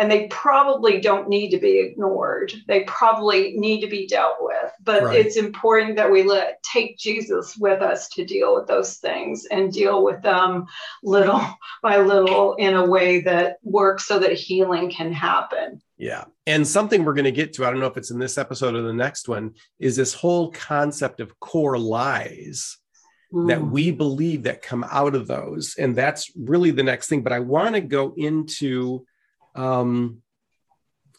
and 0.01 0.11
they 0.11 0.29
probably 0.29 0.99
don't 0.99 1.29
need 1.29 1.51
to 1.51 1.59
be 1.59 1.79
ignored. 1.79 2.55
They 2.67 2.85
probably 2.85 3.53
need 3.59 3.83
to 3.83 3.87
be 3.87 4.07
dealt 4.07 4.39
with. 4.41 4.73
But 4.83 5.03
right. 5.03 5.27
it's 5.27 5.37
important 5.37 5.97
that 5.97 6.11
we 6.11 6.23
let 6.23 6.63
take 6.63 6.97
Jesus 6.97 7.55
with 7.59 7.83
us 7.83 8.09
to 8.11 8.25
deal 8.25 8.55
with 8.55 8.67
those 8.67 8.97
things 8.97 9.47
and 9.51 9.71
deal 9.71 10.03
with 10.03 10.23
them 10.23 10.65
little 11.03 11.43
by 11.83 11.99
little 11.99 12.55
in 12.55 12.77
a 12.77 12.87
way 12.87 13.21
that 13.21 13.59
works 13.63 14.07
so 14.07 14.19
that 14.21 14.33
healing 14.33 14.91
can 14.91 15.13
happen. 15.13 15.83
Yeah. 15.99 16.25
And 16.47 16.67
something 16.67 17.05
we're 17.05 17.13
going 17.13 17.25
to 17.27 17.31
get 17.31 17.53
to, 17.55 17.67
I 17.67 17.71
don't 17.71 17.81
know 17.81 17.87
if 17.87 17.99
it's 17.99 18.11
in 18.11 18.19
this 18.19 18.39
episode 18.39 18.75
or 18.75 18.81
the 18.81 18.95
next 18.95 19.29
one, 19.29 19.53
is 19.79 19.97
this 19.97 20.15
whole 20.15 20.51
concept 20.51 21.21
of 21.21 21.39
core 21.41 21.79
lies 21.79 22.79
that 23.33 23.59
mm. 23.59 23.71
we 23.71 23.91
believe 23.91 24.45
that 24.45 24.63
come 24.63 24.85
out 24.91 25.15
of 25.15 25.27
those. 25.27 25.77
And 25.79 25.95
that's 25.95 26.33
really 26.35 26.71
the 26.71 26.83
next 26.83 27.09
thing. 27.09 27.23
But 27.23 27.35
I 27.35 27.41
want 27.41 27.75
to 27.75 27.83
go 27.83 28.15
into 28.17 29.05
um, 29.55 30.23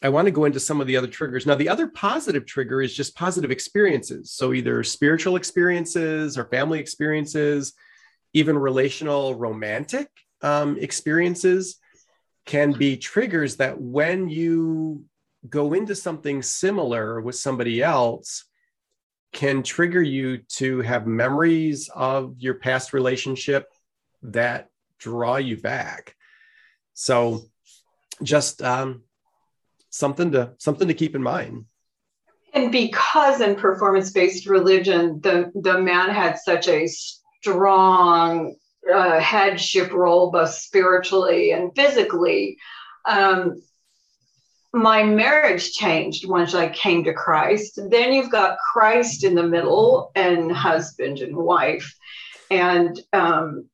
I 0.03 0.09
want 0.09 0.25
to 0.25 0.31
go 0.31 0.45
into 0.45 0.59
some 0.59 0.81
of 0.81 0.87
the 0.87 0.97
other 0.97 1.07
triggers. 1.07 1.45
Now, 1.45 1.55
the 1.55 1.69
other 1.69 1.87
positive 1.87 2.45
trigger 2.45 2.81
is 2.81 2.93
just 2.93 3.15
positive 3.15 3.51
experiences. 3.51 4.31
So, 4.31 4.53
either 4.53 4.83
spiritual 4.83 5.35
experiences 5.35 6.37
or 6.37 6.45
family 6.45 6.79
experiences, 6.79 7.73
even 8.33 8.57
relational, 8.57 9.35
romantic 9.35 10.09
um, 10.41 10.77
experiences 10.77 11.77
can 12.45 12.71
be 12.71 12.97
triggers 12.97 13.57
that 13.57 13.79
when 13.79 14.27
you 14.27 15.05
go 15.47 15.73
into 15.73 15.95
something 15.95 16.41
similar 16.41 17.21
with 17.21 17.35
somebody 17.35 17.83
else, 17.83 18.45
can 19.33 19.61
trigger 19.61 20.01
you 20.01 20.39
to 20.39 20.81
have 20.81 21.05
memories 21.05 21.89
of 21.93 22.35
your 22.39 22.55
past 22.55 22.91
relationship 22.91 23.67
that 24.23 24.69
draw 24.97 25.37
you 25.37 25.57
back. 25.57 26.15
So, 26.93 27.43
just 28.23 28.61
um, 28.61 29.03
something 29.89 30.31
to 30.31 30.53
something 30.57 30.87
to 30.87 30.93
keep 30.93 31.15
in 31.15 31.23
mind. 31.23 31.65
And 32.53 32.71
because 32.71 33.39
in 33.39 33.55
performance-based 33.55 34.45
religion, 34.47 35.21
the 35.21 35.51
the 35.55 35.79
man 35.79 36.09
had 36.09 36.37
such 36.37 36.67
a 36.67 36.87
strong 36.87 38.55
uh, 38.93 39.19
headship 39.19 39.91
role, 39.91 40.31
both 40.31 40.51
spiritually 40.51 41.51
and 41.51 41.71
physically. 41.75 42.57
Um, 43.07 43.61
my 44.73 45.03
marriage 45.03 45.73
changed 45.73 46.27
once 46.27 46.53
I 46.53 46.69
came 46.69 47.03
to 47.03 47.13
Christ. 47.13 47.79
Then 47.89 48.13
you've 48.13 48.31
got 48.31 48.57
Christ 48.57 49.23
in 49.23 49.35
the 49.35 49.43
middle 49.43 50.11
and 50.15 50.51
husband 50.51 51.19
and 51.19 51.35
wife. 51.35 51.93
And 52.49 52.99
um, 53.11 53.69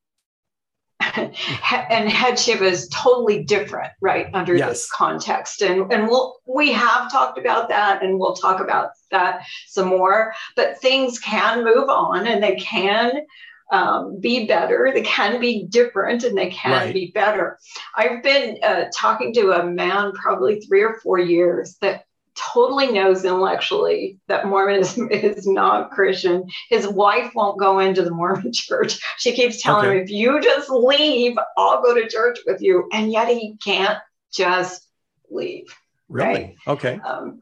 and 1.90 2.08
headship 2.08 2.60
is 2.60 2.88
totally 2.88 3.42
different 3.42 3.92
right 4.00 4.26
under 4.34 4.56
yes. 4.56 4.68
this 4.68 4.90
context 4.90 5.62
and 5.62 5.90
and 5.92 6.08
we'll 6.08 6.36
we 6.46 6.72
have 6.72 7.10
talked 7.10 7.38
about 7.38 7.68
that 7.68 8.02
and 8.02 8.18
we'll 8.18 8.34
talk 8.34 8.60
about 8.60 8.90
that 9.10 9.42
some 9.66 9.88
more 9.88 10.34
but 10.56 10.78
things 10.80 11.18
can 11.18 11.64
move 11.64 11.88
on 11.88 12.26
and 12.26 12.42
they 12.42 12.56
can 12.56 13.12
um, 13.70 14.18
be 14.18 14.46
better 14.46 14.90
they 14.94 15.02
can 15.02 15.40
be 15.40 15.64
different 15.64 16.24
and 16.24 16.36
they 16.36 16.50
can 16.50 16.86
right. 16.86 16.94
be 16.94 17.10
better 17.14 17.58
i've 17.96 18.22
been 18.22 18.58
uh, 18.62 18.84
talking 18.94 19.32
to 19.34 19.52
a 19.52 19.64
man 19.64 20.12
probably 20.12 20.60
three 20.60 20.82
or 20.82 20.98
four 21.02 21.18
years 21.18 21.76
that 21.80 22.04
totally 22.38 22.90
knows 22.92 23.24
intellectually 23.24 24.18
that 24.28 24.46
Mormonism 24.46 25.10
is 25.10 25.46
not 25.46 25.90
Christian. 25.90 26.44
His 26.70 26.86
wife 26.86 27.32
won't 27.34 27.58
go 27.58 27.78
into 27.78 28.02
the 28.02 28.10
Mormon 28.10 28.52
church. 28.54 28.98
She 29.18 29.32
keeps 29.32 29.62
telling 29.62 29.86
okay. 29.86 29.98
him, 29.98 30.04
if 30.04 30.10
you 30.10 30.40
just 30.40 30.70
leave, 30.70 31.36
I'll 31.56 31.82
go 31.82 31.94
to 31.94 32.08
church 32.08 32.38
with 32.46 32.62
you. 32.62 32.88
And 32.92 33.10
yet 33.10 33.28
he 33.28 33.56
can't 33.62 33.98
just 34.32 34.86
leave. 35.30 35.74
Really? 36.08 36.28
Right? 36.28 36.56
Okay. 36.66 37.00
Um, 37.04 37.40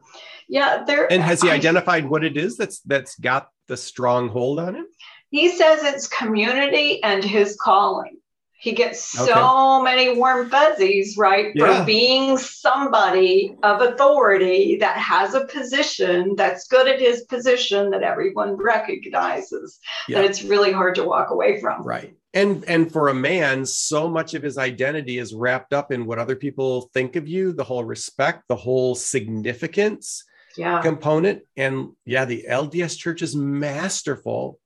yeah. 0.49 0.85
There. 0.85 1.11
And 1.11 1.23
has 1.23 1.43
he 1.43 1.51
identified 1.51 2.09
what 2.09 2.25
it 2.25 2.37
is 2.37 2.57
that's 2.57 2.81
that's 2.81 3.17
got 3.17 3.49
the 3.69 3.77
strong 3.77 4.29
hold 4.29 4.59
on 4.59 4.75
him? 4.75 4.87
He 5.31 5.51
says 5.51 5.83
it's 5.83 6.09
community 6.09 7.03
and 7.03 7.23
his 7.23 7.57
calling. 7.57 8.19
He 8.59 8.73
gets 8.73 9.03
so 9.03 9.25
okay. 9.25 9.85
many 9.85 10.17
warm 10.17 10.49
fuzzies, 10.49 11.17
right? 11.19 11.53
Yeah. 11.55 11.81
For 11.81 11.85
being 11.85 12.39
somebody 12.39 13.55
of 13.63 13.83
authority 13.83 14.77
that 14.81 14.97
has 14.97 15.35
a 15.35 15.45
position 15.47 16.35
that's 16.37 16.67
good 16.67 16.89
at 16.89 16.99
his 16.99 17.23
position 17.25 17.91
that 17.91 18.03
everyone 18.03 18.57
recognizes. 18.57 19.79
Yeah. 20.09 20.23
That 20.23 20.31
it's 20.31 20.43
really 20.43 20.73
hard 20.73 20.95
to 20.95 21.05
walk 21.05 21.31
away 21.31 21.61
from. 21.61 21.83
Right. 21.83 22.15
And 22.33 22.65
and 22.67 22.91
for 22.91 23.09
a 23.09 23.15
man, 23.15 23.65
so 23.67 24.09
much 24.09 24.35
of 24.35 24.43
his 24.43 24.59
identity 24.59 25.19
is 25.19 25.35
wrapped 25.35 25.73
up 25.73 25.93
in 25.93 26.07
what 26.07 26.19
other 26.19 26.37
people 26.37 26.91
think 26.95 27.17
of 27.17 27.29
you, 27.29 27.53
the 27.53 27.65
whole 27.65 27.85
respect, 27.85 28.45
the 28.49 28.57
whole 28.57 28.95
significance 28.95 30.25
yeah. 30.57 30.81
component. 30.83 31.43
And 31.57 31.93
yeah, 32.05 32.25
the 32.25 32.47
LDS 32.49 32.99
church 32.99 33.23
is 33.23 33.37
masterful 33.37 34.59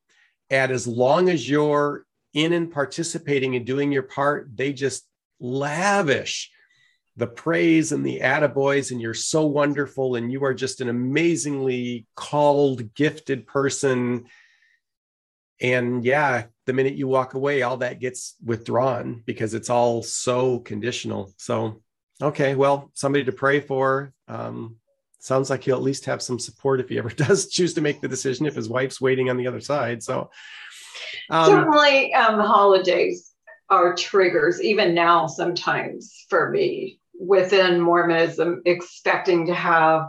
at 0.50 0.70
as 0.70 0.86
long 0.86 1.28
as 1.28 1.48
you're 1.48 2.04
in 2.32 2.52
and 2.52 2.70
participating 2.70 3.56
and 3.56 3.66
doing 3.66 3.92
your 3.92 4.02
part, 4.02 4.48
they 4.54 4.72
just 4.72 5.06
lavish 5.40 6.50
the 7.16 7.26
praise 7.26 7.92
and 7.92 8.04
the 8.04 8.20
attaboys, 8.20 8.90
and 8.90 9.00
you're 9.00 9.14
so 9.14 9.46
wonderful, 9.46 10.14
and 10.14 10.32
you 10.32 10.44
are 10.44 10.54
just 10.54 10.80
an 10.80 10.88
amazingly 10.88 12.06
called, 12.14 12.94
gifted 12.94 13.46
person. 13.46 14.26
And 15.60 16.04
yeah, 16.04 16.44
the 16.66 16.72
minute 16.72 16.94
you 16.94 17.08
walk 17.08 17.34
away, 17.34 17.62
all 17.62 17.76
that 17.78 18.00
gets 18.00 18.36
withdrawn 18.44 19.22
because 19.26 19.54
it's 19.54 19.68
all 19.68 20.02
so 20.02 20.60
conditional. 20.60 21.32
So, 21.36 21.82
okay, 22.22 22.54
well, 22.54 22.90
somebody 22.94 23.24
to 23.24 23.32
pray 23.32 23.60
for. 23.60 24.12
Um, 24.26 24.76
sounds 25.18 25.50
like 25.50 25.64
he'll 25.64 25.76
at 25.76 25.82
least 25.82 26.06
have 26.06 26.22
some 26.22 26.38
support 26.38 26.80
if 26.80 26.88
he 26.88 26.98
ever 26.98 27.10
does 27.14 27.48
choose 27.48 27.74
to 27.74 27.82
make 27.82 28.00
the 28.00 28.08
decision 28.08 28.46
if 28.46 28.54
his 28.54 28.68
wife's 28.68 29.00
waiting 29.00 29.28
on 29.28 29.36
the 29.36 29.46
other 29.46 29.60
side. 29.60 30.02
So, 30.02 30.30
um, 31.30 31.46
certainly, 31.46 32.12
um, 32.14 32.40
holidays 32.40 33.32
are 33.68 33.94
triggers, 33.94 34.62
even 34.62 34.94
now, 34.94 35.26
sometimes 35.26 36.26
for 36.28 36.50
me 36.50 36.98
within 37.18 37.80
Mormonism, 37.80 38.62
expecting 38.64 39.46
to 39.46 39.54
have 39.54 40.08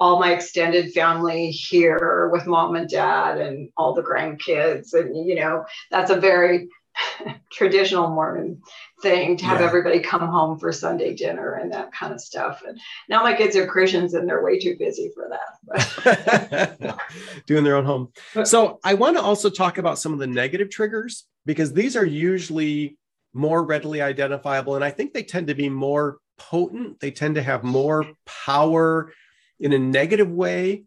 all 0.00 0.20
my 0.20 0.32
extended 0.32 0.92
family 0.92 1.50
here 1.50 2.28
with 2.32 2.46
mom 2.46 2.76
and 2.76 2.88
dad 2.88 3.38
and 3.38 3.70
all 3.76 3.94
the 3.94 4.02
grandkids. 4.02 4.92
And, 4.92 5.26
you 5.26 5.34
know, 5.34 5.64
that's 5.90 6.10
a 6.10 6.20
very 6.20 6.68
traditional 7.52 8.08
Mormon 8.08 8.62
thing 9.02 9.36
to 9.36 9.44
have 9.44 9.60
yeah. 9.60 9.66
everybody 9.66 10.00
come 10.00 10.26
home 10.26 10.58
for 10.58 10.72
Sunday 10.72 11.14
dinner 11.14 11.54
and 11.54 11.72
that 11.72 11.92
kind 11.92 12.12
of 12.12 12.20
stuff. 12.20 12.62
And 12.66 12.78
now 13.08 13.22
my 13.22 13.34
kids 13.34 13.56
are 13.56 13.66
Christians 13.66 14.14
and 14.14 14.28
they're 14.28 14.42
way 14.42 14.58
too 14.58 14.76
busy 14.78 15.10
for 15.14 15.30
that. 15.30 16.98
Doing 17.46 17.64
their 17.64 17.76
own 17.76 17.84
home. 17.84 18.12
So 18.44 18.80
I 18.84 18.94
want 18.94 19.16
to 19.16 19.22
also 19.22 19.50
talk 19.50 19.78
about 19.78 19.98
some 19.98 20.12
of 20.12 20.18
the 20.18 20.26
negative 20.26 20.70
triggers 20.70 21.24
because 21.46 21.72
these 21.72 21.96
are 21.96 22.04
usually 22.04 22.98
more 23.32 23.62
readily 23.62 24.02
identifiable. 24.02 24.74
And 24.74 24.84
I 24.84 24.90
think 24.90 25.12
they 25.12 25.22
tend 25.22 25.48
to 25.48 25.54
be 25.54 25.68
more 25.68 26.18
potent. 26.36 27.00
They 27.00 27.10
tend 27.10 27.36
to 27.36 27.42
have 27.42 27.64
more 27.64 28.06
power 28.24 29.12
in 29.60 29.72
a 29.72 29.78
negative 29.78 30.30
way 30.30 30.84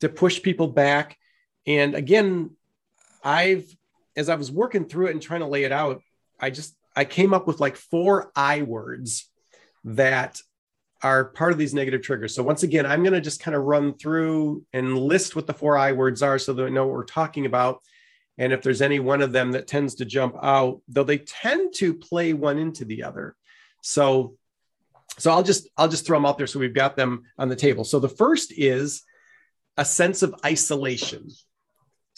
to 0.00 0.08
push 0.08 0.42
people 0.42 0.68
back. 0.68 1.16
And 1.66 1.94
again, 1.94 2.50
I've, 3.24 3.66
as 4.16 4.28
I 4.28 4.36
was 4.36 4.50
working 4.50 4.84
through 4.84 5.08
it 5.08 5.12
and 5.12 5.22
trying 5.22 5.40
to 5.40 5.46
lay 5.46 5.64
it 5.64 5.72
out, 5.72 6.00
I 6.38 6.50
just, 6.50 6.76
I 6.96 7.04
came 7.04 7.34
up 7.34 7.46
with 7.46 7.60
like 7.60 7.76
four 7.76 8.32
I 8.34 8.62
words 8.62 9.30
that 9.84 10.40
are 11.02 11.26
part 11.26 11.52
of 11.52 11.58
these 11.58 11.74
negative 11.74 12.02
triggers. 12.02 12.34
So 12.34 12.42
once 12.42 12.62
again, 12.62 12.86
I'm 12.86 13.02
going 13.02 13.12
to 13.12 13.20
just 13.20 13.40
kind 13.42 13.54
of 13.54 13.62
run 13.64 13.94
through 13.94 14.64
and 14.72 14.98
list 14.98 15.36
what 15.36 15.46
the 15.46 15.52
four 15.52 15.76
I 15.76 15.92
words 15.92 16.22
are 16.22 16.38
so 16.38 16.54
that 16.54 16.64
we 16.64 16.70
know 16.70 16.86
what 16.86 16.94
we're 16.94 17.04
talking 17.04 17.46
about. 17.46 17.82
And 18.38 18.52
if 18.52 18.62
there's 18.62 18.82
any 18.82 18.98
one 18.98 19.22
of 19.22 19.32
them 19.32 19.52
that 19.52 19.66
tends 19.66 19.96
to 19.96 20.04
jump 20.04 20.36
out, 20.42 20.80
though 20.88 21.04
they 21.04 21.18
tend 21.18 21.74
to 21.76 21.94
play 21.94 22.32
one 22.32 22.58
into 22.58 22.84
the 22.84 23.04
other. 23.04 23.36
So 23.82 24.36
so 25.18 25.30
I'll 25.30 25.42
just 25.42 25.68
I'll 25.76 25.88
just 25.88 26.06
throw 26.06 26.18
them 26.18 26.26
out 26.26 26.38
there 26.38 26.46
so 26.46 26.58
we've 26.58 26.74
got 26.74 26.96
them 26.96 27.22
on 27.38 27.48
the 27.48 27.56
table. 27.56 27.84
So 27.84 27.98
the 27.98 28.08
first 28.08 28.52
is 28.56 29.02
a 29.76 29.84
sense 29.84 30.22
of 30.22 30.34
isolation. 30.44 31.28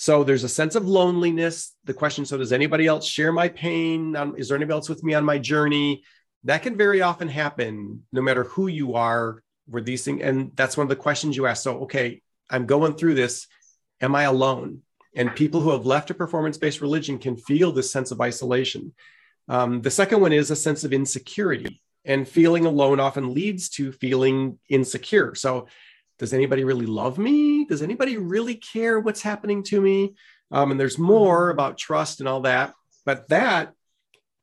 So 0.01 0.23
there's 0.23 0.45
a 0.45 0.49
sense 0.49 0.77
of 0.77 0.87
loneliness. 0.87 1.75
The 1.83 1.93
question: 1.93 2.25
So 2.25 2.39
does 2.39 2.53
anybody 2.53 2.87
else 2.87 3.05
share 3.05 3.33
my 3.33 3.49
pain? 3.49 4.15
Um, 4.15 4.37
is 4.39 4.49
there 4.49 4.57
anybody 4.57 4.77
else 4.77 4.89
with 4.89 5.03
me 5.03 5.15
on 5.15 5.25
my 5.25 5.39
journey? 5.39 6.05
That 6.45 6.63
can 6.63 6.77
very 6.77 7.03
often 7.03 7.27
happen, 7.27 8.05
no 8.13 8.23
matter 8.23 8.45
who 8.45 8.69
you 8.69 8.95
are. 8.95 9.43
Where 9.67 9.83
these 9.83 10.05
things, 10.05 10.23
and 10.23 10.53
that's 10.55 10.77
one 10.77 10.85
of 10.85 10.89
the 10.89 10.97
questions 10.97 11.37
you 11.37 11.47
ask. 11.47 11.65
So, 11.65 11.81
okay, 11.81 12.23
I'm 12.49 12.65
going 12.65 12.95
through 12.95 13.15
this. 13.15 13.49
Am 14.01 14.15
I 14.15 14.23
alone? 14.23 14.83
And 15.17 15.35
people 15.35 15.61
who 15.61 15.73
have 15.73 15.85
left 15.85 16.11
a 16.11 16.15
performance-based 16.15 16.81
religion 16.81 17.19
can 17.19 17.37
feel 17.37 17.73
this 17.73 17.91
sense 17.91 18.13
of 18.13 18.21
isolation. 18.21 18.95
Um, 19.49 19.83
the 19.83 19.91
second 19.91 20.21
one 20.21 20.33
is 20.33 20.53
a 20.53 20.57
sense 20.57 20.85
of 20.85 20.93
insecurity 20.93 21.83
and 22.05 22.29
feeling 22.29 22.67
alone 22.67 23.01
often 23.01 23.35
leads 23.35 23.69
to 23.71 23.91
feeling 23.91 24.61
insecure. 24.69 25.35
So, 25.35 25.67
does 26.21 26.33
anybody 26.33 26.63
really 26.63 26.87
love 26.87 27.19
me? 27.19 27.58
Does 27.69 27.83
anybody 27.83 28.17
really 28.17 28.55
care 28.55 28.99
what's 28.99 29.23
happening 29.23 29.63
to 29.65 29.81
me? 29.81 30.15
Um, 30.51 30.71
and 30.71 30.81
there's 30.81 30.99
more 30.99 31.45
mm-hmm. 31.45 31.59
about 31.59 31.79
trust 31.79 32.21
and 32.21 32.29
all 32.29 32.43
that, 32.43 32.75
but 33.05 33.29
that 33.29 33.73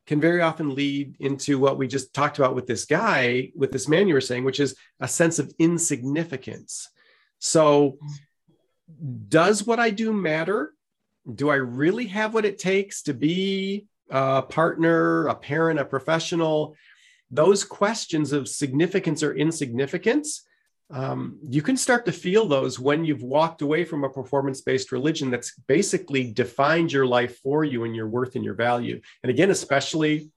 can 0.07 0.21
very 0.21 0.41
often 0.41 0.75
lead 0.75 1.15
into 1.19 1.57
what 1.57 1.77
we 1.77 1.87
just 1.87 2.13
talked 2.13 2.37
about 2.37 2.53
with 2.53 2.67
this 2.67 2.85
guy, 2.85 3.51
with 3.55 3.71
this 3.71 3.87
man 3.87 4.07
you 4.07 4.13
were 4.13 4.21
saying, 4.21 4.43
which 4.43 4.59
is 4.59 4.75
a 4.99 5.07
sense 5.07 5.39
of 5.39 5.51
insignificance. 5.57 6.89
So, 7.39 7.97
does 9.27 9.65
what 9.65 9.79
I 9.79 9.89
do 9.89 10.13
matter? 10.13 10.73
Do 11.33 11.49
I 11.49 11.55
really 11.55 12.05
have 12.07 12.35
what 12.35 12.45
it 12.45 12.59
takes 12.59 13.01
to 13.03 13.15
be 13.15 13.87
a 14.11 14.43
partner, 14.43 15.25
a 15.25 15.33
parent, 15.33 15.79
a 15.79 15.85
professional? 15.85 16.75
those 17.31 17.63
questions 17.63 18.31
of 18.31 18.47
significance 18.47 19.23
or 19.23 19.33
insignificance, 19.35 20.43
um, 20.91 21.39
you 21.41 21.61
can 21.61 21.77
start 21.77 22.05
to 22.05 22.11
feel 22.11 22.47
those 22.47 22.79
when 22.79 23.05
you've 23.05 23.23
walked 23.23 23.61
away 23.61 23.85
from 23.85 24.03
a 24.03 24.09
performance 24.09 24.61
based 24.61 24.91
religion 24.91 25.31
that's 25.31 25.55
basically 25.67 26.31
defined 26.31 26.91
your 26.91 27.07
life 27.07 27.39
for 27.39 27.63
you 27.63 27.85
and 27.85 27.95
your 27.95 28.07
worth 28.07 28.35
and 28.35 28.45
your 28.45 28.53
value. 28.53 29.01
And 29.23 29.29
again, 29.31 29.49
especially 29.49 30.29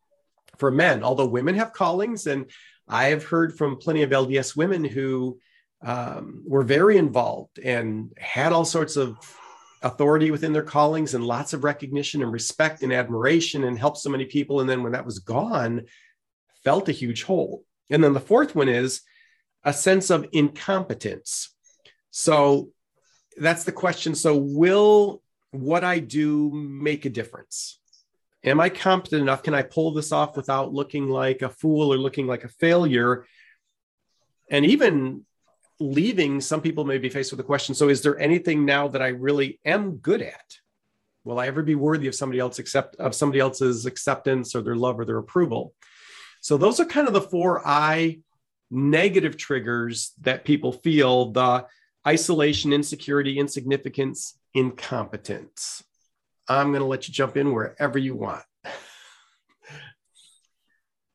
for 0.56 0.70
men, 0.70 1.04
although 1.04 1.26
women 1.26 1.54
have 1.56 1.72
callings, 1.72 2.26
and 2.26 2.50
I 2.88 3.08
have 3.08 3.24
heard 3.24 3.56
from 3.56 3.76
plenty 3.76 4.02
of 4.02 4.10
LDS 4.10 4.56
women 4.56 4.84
who 4.84 5.38
um, 5.82 6.42
were 6.46 6.62
very 6.62 6.96
involved 6.96 7.58
and 7.58 8.12
had 8.18 8.52
all 8.52 8.64
sorts 8.64 8.96
of 8.96 9.18
authority 9.82 10.30
within 10.30 10.52
their 10.52 10.62
callings 10.62 11.14
and 11.14 11.24
lots 11.24 11.52
of 11.52 11.62
recognition 11.62 12.22
and 12.22 12.32
respect 12.32 12.82
and 12.82 12.92
admiration 12.92 13.64
and 13.64 13.78
helped 13.78 13.98
so 13.98 14.10
many 14.10 14.24
people. 14.24 14.60
And 14.60 14.68
then 14.68 14.82
when 14.82 14.92
that 14.92 15.04
was 15.04 15.18
gone, 15.18 15.82
felt 16.64 16.88
a 16.88 16.92
huge 16.92 17.22
hole. 17.22 17.64
And 17.90 18.02
then 18.02 18.14
the 18.14 18.20
fourth 18.20 18.54
one 18.54 18.68
is 18.68 19.02
a 19.68 19.72
sense 19.72 20.08
of 20.08 20.26
incompetence. 20.32 21.54
So 22.10 22.70
that's 23.36 23.64
the 23.64 23.72
question. 23.72 24.14
So, 24.14 24.34
will 24.34 25.22
what 25.50 25.84
I 25.84 25.98
do 25.98 26.50
make 26.50 27.04
a 27.04 27.10
difference? 27.10 27.78
Am 28.42 28.60
I 28.60 28.70
competent 28.70 29.20
enough? 29.20 29.42
Can 29.42 29.52
I 29.52 29.60
pull 29.60 29.92
this 29.92 30.10
off 30.10 30.38
without 30.38 30.72
looking 30.72 31.10
like 31.10 31.42
a 31.42 31.50
fool 31.50 31.92
or 31.92 31.98
looking 31.98 32.26
like 32.26 32.44
a 32.44 32.48
failure? 32.48 33.26
And 34.50 34.64
even 34.64 35.26
leaving, 35.78 36.40
some 36.40 36.62
people 36.62 36.86
may 36.86 36.96
be 36.96 37.10
faced 37.10 37.30
with 37.30 37.38
the 37.38 37.44
question 37.44 37.74
so, 37.74 37.90
is 37.90 38.00
there 38.00 38.18
anything 38.18 38.64
now 38.64 38.88
that 38.88 39.02
I 39.02 39.08
really 39.08 39.60
am 39.66 39.96
good 39.96 40.22
at? 40.22 40.56
Will 41.24 41.38
I 41.38 41.46
ever 41.46 41.62
be 41.62 41.74
worthy 41.74 42.08
of 42.08 42.14
somebody 42.14 42.38
else 42.38 42.58
accept 42.58 42.96
of 42.96 43.14
somebody 43.14 43.40
else's 43.40 43.84
acceptance 43.84 44.54
or 44.54 44.62
their 44.62 44.76
love 44.76 44.98
or 44.98 45.04
their 45.04 45.18
approval? 45.18 45.74
So 46.40 46.56
those 46.56 46.80
are 46.80 46.86
kind 46.86 47.06
of 47.06 47.12
the 47.12 47.20
four 47.20 47.60
I 47.68 48.20
negative 48.70 49.36
triggers 49.36 50.12
that 50.20 50.44
people 50.44 50.72
feel 50.72 51.32
the 51.32 51.66
isolation, 52.06 52.72
insecurity, 52.72 53.38
insignificance, 53.38 54.38
incompetence. 54.54 55.82
I'm 56.48 56.68
going 56.68 56.80
to 56.80 56.86
let 56.86 57.08
you 57.08 57.14
jump 57.14 57.36
in 57.36 57.52
wherever 57.52 57.98
you 57.98 58.14
want. 58.14 58.42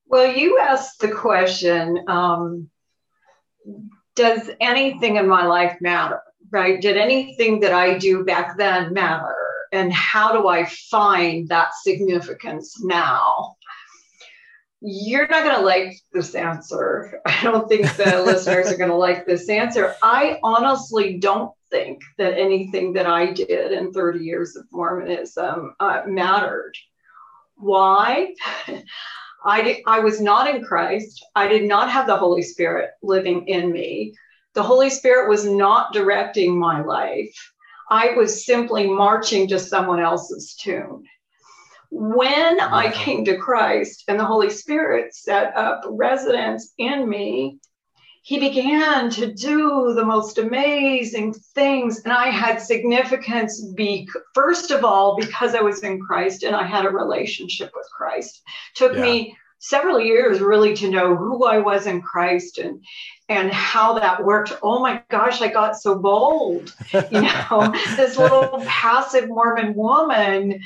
Well, 0.05 0.31
you 0.31 0.59
asked 0.59 0.99
the 0.99 1.09
question 1.11 2.05
um, 2.07 2.69
Does 4.15 4.47
anything 4.61 5.15
in 5.15 5.27
my 5.27 5.45
life 5.45 5.77
matter? 5.81 6.21
Right? 6.51 6.79
Did 6.79 6.97
anything 6.97 7.61
that 7.61 7.73
I 7.73 7.97
do 7.97 8.23
back 8.23 8.55
then 8.55 8.93
matter? 8.93 9.33
And 9.71 9.91
how 9.91 10.31
do 10.31 10.47
I 10.47 10.65
find 10.91 11.49
that 11.49 11.73
significance 11.81 12.79
now? 12.83 13.55
You're 14.85 15.27
not 15.27 15.43
going 15.43 15.55
to 15.55 15.61
like 15.61 15.97
this 16.11 16.35
answer. 16.35 17.21
I 17.25 17.41
don't 17.41 17.69
think 17.69 17.83
the 17.95 18.21
listeners 18.25 18.69
are 18.69 18.77
going 18.77 18.89
to 18.89 18.97
like 18.97 19.25
this 19.25 19.47
answer. 19.47 19.95
I 20.03 20.39
honestly 20.43 21.17
don't 21.17 21.53
think 21.71 22.01
that 22.17 22.37
anything 22.37 22.91
that 22.93 23.07
I 23.07 23.31
did 23.31 23.71
in 23.71 23.93
30 23.93 24.19
years 24.19 24.57
of 24.57 24.65
Mormonism 24.71 25.73
uh, 25.79 26.01
mattered. 26.05 26.73
Why? 27.55 28.35
I, 29.45 29.61
did, 29.61 29.77
I 29.87 29.99
was 29.99 30.19
not 30.19 30.53
in 30.53 30.63
Christ. 30.63 31.25
I 31.33 31.47
did 31.47 31.63
not 31.63 31.89
have 31.89 32.05
the 32.05 32.17
Holy 32.17 32.41
Spirit 32.41 32.91
living 33.01 33.47
in 33.47 33.71
me. 33.71 34.13
The 34.53 34.63
Holy 34.63 34.89
Spirit 34.89 35.29
was 35.29 35.45
not 35.45 35.93
directing 35.93 36.59
my 36.59 36.81
life. 36.81 37.33
I 37.89 38.11
was 38.17 38.45
simply 38.45 38.87
marching 38.87 39.47
to 39.47 39.59
someone 39.59 40.01
else's 40.01 40.55
tune 40.55 41.05
when 41.95 42.60
I 42.60 42.91
came 42.91 43.23
to 43.25 43.38
Christ 43.38 44.06
and 44.08 44.19
the 44.19 44.25
Holy 44.25 44.49
Spirit 44.49 45.13
set 45.13 45.56
up 45.56 45.84
residence 45.88 46.73
in 46.79 47.08
me, 47.08 47.60
he 48.23 48.39
began 48.39 49.12
to 49.12 49.32
do 49.32 49.93
the 49.93 50.03
most 50.03 50.39
amazing 50.39 51.34
things. 51.53 52.01
And 52.03 52.12
I 52.12 52.27
had 52.27 52.60
significance, 52.62 53.62
be, 53.75 54.10
first 54.34 54.71
of 54.71 54.84
all, 54.84 55.17
because 55.17 55.53
I 55.53 55.62
was 55.62 55.84
in 55.84 56.01
Christ 56.01 56.41
and 56.43 56.56
I 56.56 56.63
had 56.65 56.86
a 56.86 56.89
relationship 56.89 57.71
with 57.75 57.86
Christ. 57.95 58.41
Took 58.75 58.95
yeah. 58.95 59.01
me 59.01 59.38
several 59.60 59.99
years 59.99 60.41
really 60.41 60.73
to 60.75 60.89
know 60.89 61.15
who 61.15 61.45
I 61.45 61.60
was 61.60 61.86
in 61.86 62.01
Christ 62.01 62.58
and 62.58 62.84
and 63.29 63.51
how 63.51 63.99
that 63.99 64.23
worked. 64.23 64.58
Oh 64.63 64.79
my 64.79 65.01
gosh, 65.10 65.41
I 65.41 65.47
got 65.47 65.77
so 65.77 65.95
bold. 65.95 66.73
You 66.91 67.21
know, 67.21 67.71
this 67.95 68.17
little 68.17 68.63
passive 68.65 69.29
Mormon 69.29 69.75
woman. 69.75 70.60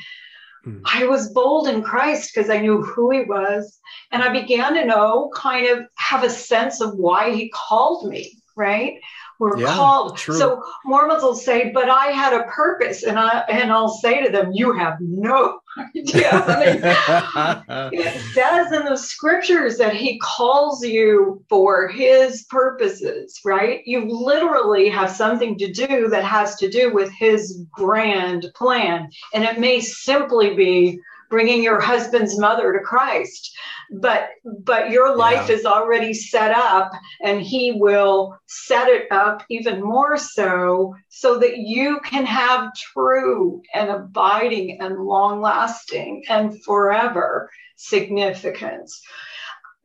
Hmm. 0.68 0.80
I 0.84 1.06
was 1.06 1.30
bold 1.30 1.70
in 1.70 1.82
Christ 1.82 2.32
because 2.34 2.50
I 2.50 2.60
knew 2.60 2.82
who 2.82 3.12
he 3.12 3.22
was. 3.22 3.80
And 4.12 4.22
I 4.22 4.32
began 4.34 4.74
to 4.74 4.86
know, 4.86 5.32
kind 5.34 5.68
of 5.68 5.86
have 5.96 6.24
a 6.24 6.30
sense 6.30 6.82
of 6.82 6.96
why 6.96 7.32
he 7.32 7.50
called 7.54 8.10
me, 8.10 8.38
right? 8.56 9.00
We're 9.40 9.60
yeah, 9.60 9.76
called. 9.76 10.18
True. 10.18 10.38
So 10.38 10.64
Mormons 10.86 11.22
will 11.22 11.36
say, 11.36 11.72
but 11.72 11.90
I 11.90 12.08
had 12.08 12.34
a 12.34 12.44
purpose. 12.44 13.04
And 13.04 13.20
I 13.20 13.40
and 13.50 13.72
I'll 13.72 13.90
say 13.90 14.24
to 14.24 14.32
them, 14.32 14.52
you 14.54 14.74
have 14.74 14.98
no 15.00 15.60
idea. 15.96 16.32
I 16.32 16.66
mean, 16.66 18.00
it 18.02 18.22
says 18.34 18.72
in 18.72 18.86
the 18.86 18.98
scriptures 18.98 19.78
that 19.78 19.96
he 19.96 20.20
calls 20.20 20.84
you 20.84 21.44
for 21.50 21.88
his 21.88 22.44
purposes, 22.50 23.40
right? 23.46 23.82
You 23.86 24.08
literally 24.10 24.90
have 24.90 25.12
something 25.12 25.58
to 25.60 25.72
do 25.72 26.08
that 26.10 26.24
has 26.24 26.56
to 26.58 26.70
do 26.70 26.94
with 26.94 27.12
his 27.12 27.64
grand 27.72 28.48
plan. 28.56 29.10
And 29.34 29.44
it 29.44 29.60
may 29.60 29.82
simply 29.82 30.56
be 30.56 31.00
bringing 31.30 31.64
your 31.64 31.80
husband's 31.80 32.38
mother 32.40 32.74
to 32.74 32.80
Christ. 32.80 33.56
But 33.92 34.30
but 34.44 34.90
your 34.90 35.16
life 35.16 35.50
yeah. 35.50 35.56
is 35.56 35.66
already 35.66 36.14
set 36.14 36.52
up 36.52 36.92
and 37.24 37.42
he 37.42 37.72
will 37.72 38.38
set 38.46 38.88
it 38.90 39.12
up 39.12 39.44
even 39.50 39.82
more 39.82 40.18
so 40.18 40.96
so 41.10 41.40
that 41.40 41.58
you 41.58 42.00
can 42.02 42.26
have 42.26 42.74
true 42.76 43.62
and 43.74 43.90
abiding 43.90 44.80
and 44.82 45.00
long 45.00 45.42
lasting 45.42 46.24
and 46.30 46.62
forever 46.64 47.50
significance. 47.76 49.02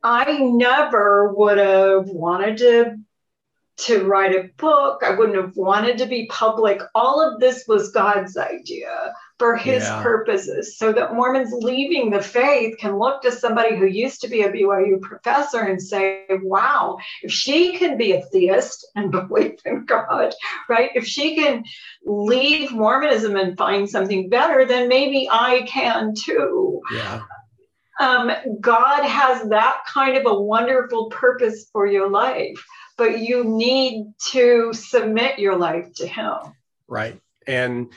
I 0.03 0.39
never 0.39 1.33
would 1.33 1.57
have 1.57 2.07
wanted 2.07 2.57
to 2.57 2.97
to 3.75 4.05
write 4.05 4.35
a 4.35 4.49
book. 4.57 5.01
I 5.03 5.15
wouldn't 5.15 5.37
have 5.37 5.55
wanted 5.55 5.97
to 5.97 6.05
be 6.05 6.27
public. 6.27 6.79
All 6.93 7.21
of 7.21 7.39
this 7.39 7.65
was 7.67 7.91
God's 7.91 8.37
idea 8.37 9.13
for 9.43 9.57
his 9.57 9.83
yeah. 9.83 10.01
purposes 10.01 10.77
so 10.77 10.93
that 10.93 11.15
Mormons 11.15 11.51
leaving 11.51 12.09
the 12.09 12.21
faith 12.21 12.77
can 12.77 12.97
look 12.97 13.21
to 13.23 13.29
somebody 13.29 13.75
who 13.75 13.85
used 13.85 14.21
to 14.21 14.29
be 14.29 14.43
a 14.43 14.49
BYU 14.49 15.01
professor 15.01 15.59
and 15.59 15.81
say, 15.81 16.23
wow, 16.29 16.97
if 17.23 17.29
she 17.29 17.77
can 17.77 17.97
be 17.97 18.13
a 18.13 18.21
theist 18.21 18.87
and 18.95 19.11
believe 19.27 19.59
in 19.65 19.83
God, 19.83 20.33
right? 20.69 20.91
If 20.95 21.05
she 21.05 21.35
can 21.35 21.65
leave 22.05 22.71
Mormonism 22.71 23.35
and 23.35 23.57
find 23.57 23.89
something 23.89 24.29
better, 24.29 24.65
then 24.65 24.87
maybe 24.87 25.27
I 25.29 25.63
can 25.67 26.13
too. 26.15 26.81
Yeah. 26.93 27.23
Um, 27.99 28.31
God 28.61 29.03
has 29.03 29.49
that 29.49 29.81
kind 29.93 30.15
of 30.15 30.25
a 30.25 30.41
wonderful 30.41 31.09
purpose 31.09 31.69
for 31.73 31.85
your 31.85 32.09
life 32.09 32.65
but 32.95 33.17
you 33.19 33.43
need 33.43 34.05
to 34.31 34.71
submit 34.71 35.39
your 35.39 35.57
life 35.57 35.91
to 35.95 36.05
him 36.05 36.37
right 36.87 37.19
and 37.47 37.91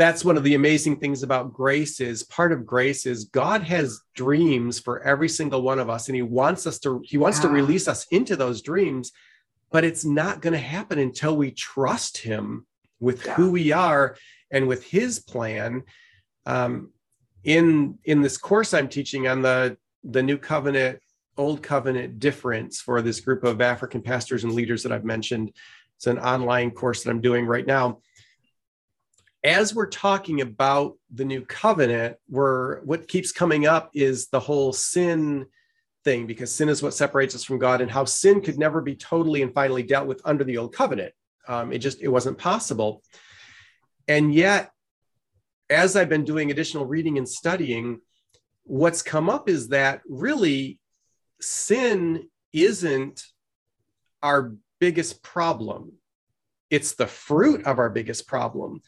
that's 0.00 0.24
one 0.24 0.36
of 0.36 0.44
the 0.44 0.54
amazing 0.54 0.96
things 0.96 1.22
about 1.22 1.52
grace 1.52 2.00
is 2.00 2.22
part 2.24 2.52
of 2.52 2.66
grace 2.66 3.06
is 3.06 3.24
god 3.24 3.62
has 3.62 4.00
dreams 4.14 4.78
for 4.78 5.02
every 5.02 5.28
single 5.28 5.62
one 5.62 5.78
of 5.78 5.90
us 5.90 6.08
and 6.08 6.16
he 6.16 6.22
wants 6.22 6.66
us 6.66 6.78
to 6.78 7.00
he 7.04 7.18
wants 7.18 7.38
yeah. 7.38 7.42
to 7.42 7.48
release 7.48 7.86
us 7.88 8.06
into 8.10 8.36
those 8.36 8.62
dreams 8.62 9.12
but 9.70 9.84
it's 9.84 10.04
not 10.04 10.40
going 10.40 10.52
to 10.52 10.58
happen 10.58 10.98
until 10.98 11.36
we 11.36 11.50
trust 11.50 12.18
him 12.18 12.66
with 12.98 13.24
yeah. 13.24 13.34
who 13.34 13.50
we 13.50 13.72
are 13.72 14.16
and 14.50 14.66
with 14.66 14.84
his 14.84 15.18
plan 15.18 15.82
um, 16.46 16.90
in 17.44 17.98
in 18.04 18.22
this 18.22 18.36
course 18.36 18.74
i'm 18.74 18.88
teaching 18.88 19.28
on 19.28 19.42
the 19.42 19.76
the 20.04 20.22
new 20.22 20.38
covenant 20.38 20.98
Old 21.40 21.62
Covenant 21.62 22.18
difference 22.18 22.80
for 22.80 23.00
this 23.00 23.18
group 23.20 23.44
of 23.44 23.62
African 23.62 24.02
pastors 24.02 24.44
and 24.44 24.52
leaders 24.52 24.82
that 24.82 24.92
I've 24.92 25.06
mentioned. 25.06 25.52
It's 25.96 26.06
an 26.06 26.18
online 26.18 26.70
course 26.70 27.02
that 27.02 27.10
I'm 27.10 27.22
doing 27.22 27.46
right 27.46 27.66
now. 27.66 28.00
As 29.42 29.74
we're 29.74 29.88
talking 29.88 30.42
about 30.42 30.96
the 31.12 31.24
new 31.24 31.42
covenant, 31.42 32.16
where 32.26 32.80
what 32.84 33.08
keeps 33.08 33.32
coming 33.32 33.66
up 33.66 33.90
is 33.94 34.28
the 34.28 34.40
whole 34.40 34.72
sin 34.72 35.46
thing, 36.04 36.26
because 36.26 36.52
sin 36.52 36.68
is 36.68 36.82
what 36.82 36.94
separates 36.94 37.34
us 37.34 37.44
from 37.44 37.58
God, 37.58 37.80
and 37.80 37.90
how 37.90 38.04
sin 38.04 38.42
could 38.42 38.58
never 38.58 38.82
be 38.82 38.96
totally 38.96 39.42
and 39.42 39.54
finally 39.54 39.82
dealt 39.82 40.06
with 40.06 40.20
under 40.24 40.44
the 40.44 40.58
old 40.58 40.74
covenant. 40.74 41.14
Um, 41.48 41.72
it 41.72 41.78
just 41.78 42.02
it 42.02 42.08
wasn't 42.08 42.38
possible. 42.38 43.02
And 44.06 44.34
yet, 44.34 44.70
as 45.70 45.96
I've 45.96 46.08
been 46.08 46.24
doing 46.24 46.50
additional 46.50 46.84
reading 46.84 47.16
and 47.16 47.28
studying, 47.28 48.00
what's 48.64 49.02
come 49.02 49.30
up 49.30 49.48
is 49.48 49.68
that 49.68 50.02
really 50.06 50.78
sin 51.40 52.28
isn't 52.52 53.24
our 54.22 54.54
biggest 54.80 55.22
problem. 55.22 55.92
It's 56.68 56.92
the 56.92 57.06
fruit 57.06 57.64
of 57.66 57.78
our 57.78 57.90
biggest 57.90 58.26
problem. 58.26 58.82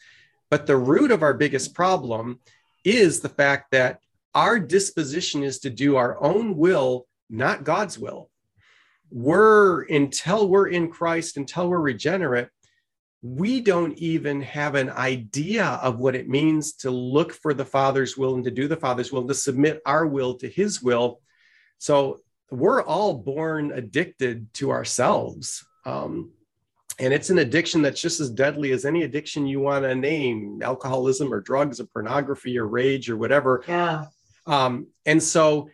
But 0.53 0.67
the 0.67 0.77
root 0.77 1.09
of 1.09 1.23
our 1.23 1.33
biggest 1.33 1.73
problem 1.73 2.39
is 2.85 3.21
the 3.21 3.27
fact 3.27 3.71
that 3.71 4.01
our 4.35 4.59
disposition 4.59 5.41
is 5.41 5.57
to 5.61 5.71
do 5.71 5.95
our 5.95 6.23
own 6.23 6.55
will, 6.55 7.07
not 7.27 7.63
God's 7.63 7.97
will. 7.97 8.29
We're, 9.09 9.81
until 9.85 10.47
we're 10.47 10.67
in 10.67 10.91
Christ, 10.91 11.37
until 11.37 11.69
we're 11.69 11.79
regenerate, 11.79 12.49
we 13.23 13.61
don't 13.61 13.97
even 13.97 14.43
have 14.43 14.75
an 14.75 14.91
idea 14.91 15.65
of 15.81 15.97
what 15.97 16.13
it 16.13 16.29
means 16.29 16.73
to 16.73 16.91
look 16.91 17.33
for 17.33 17.55
the 17.55 17.65
Father's 17.65 18.15
will 18.15 18.35
and 18.35 18.43
to 18.43 18.51
do 18.51 18.67
the 18.67 18.77
Father's 18.77 19.11
will, 19.11 19.27
to 19.27 19.33
submit 19.33 19.81
our 19.87 20.05
will 20.05 20.35
to 20.35 20.47
His 20.47 20.83
will. 20.83 21.19
So 21.79 22.19
we're 22.51 22.83
all 22.83 23.15
born 23.15 23.71
addicted 23.71 24.53
to 24.53 24.69
ourselves. 24.69 25.65
Um, 25.83 26.29
and 26.99 27.13
it's 27.13 27.29
an 27.29 27.39
addiction 27.39 27.81
that's 27.81 28.01
just 28.01 28.19
as 28.19 28.29
deadly 28.29 28.71
as 28.71 28.85
any 28.85 29.03
addiction 29.03 29.47
you 29.47 29.59
want 29.59 29.83
to 29.83 29.95
name 29.95 30.61
alcoholism 30.61 31.33
or 31.33 31.41
drugs 31.41 31.79
or 31.79 31.85
pornography 31.85 32.57
or 32.57 32.67
rage 32.67 33.09
or 33.09 33.17
whatever. 33.17 33.63
Yeah. 33.67 34.05
Um, 34.45 34.87
and 35.05 35.21
so 35.21 35.69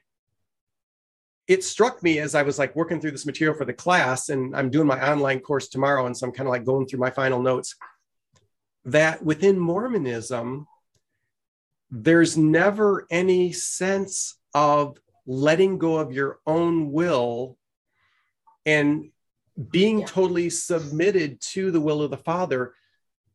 it 1.47 1.63
struck 1.63 2.01
me 2.03 2.19
as 2.19 2.35
I 2.35 2.43
was 2.43 2.59
like 2.59 2.75
working 2.75 3.01
through 3.01 3.11
this 3.11 3.25
material 3.25 3.57
for 3.57 3.65
the 3.65 3.73
class, 3.73 4.29
and 4.29 4.55
I'm 4.55 4.69
doing 4.69 4.87
my 4.87 5.11
online 5.11 5.39
course 5.39 5.67
tomorrow. 5.67 6.05
And 6.05 6.15
so 6.15 6.27
I'm 6.27 6.33
kind 6.33 6.47
of 6.47 6.51
like 6.51 6.63
going 6.63 6.85
through 6.85 6.99
my 6.99 7.09
final 7.09 7.41
notes 7.41 7.75
that 8.85 9.23
within 9.23 9.59
Mormonism, 9.59 10.67
there's 11.89 12.37
never 12.37 13.07
any 13.09 13.51
sense 13.51 14.37
of 14.53 14.97
letting 15.25 15.79
go 15.79 15.97
of 15.97 16.13
your 16.13 16.39
own 16.45 16.91
will 16.91 17.57
and 18.65 19.09
being 19.71 19.99
yeah. 19.99 20.05
totally 20.05 20.49
submitted 20.49 21.41
to 21.41 21.71
the 21.71 21.81
will 21.81 22.01
of 22.01 22.11
the 22.11 22.17
Father 22.17 22.73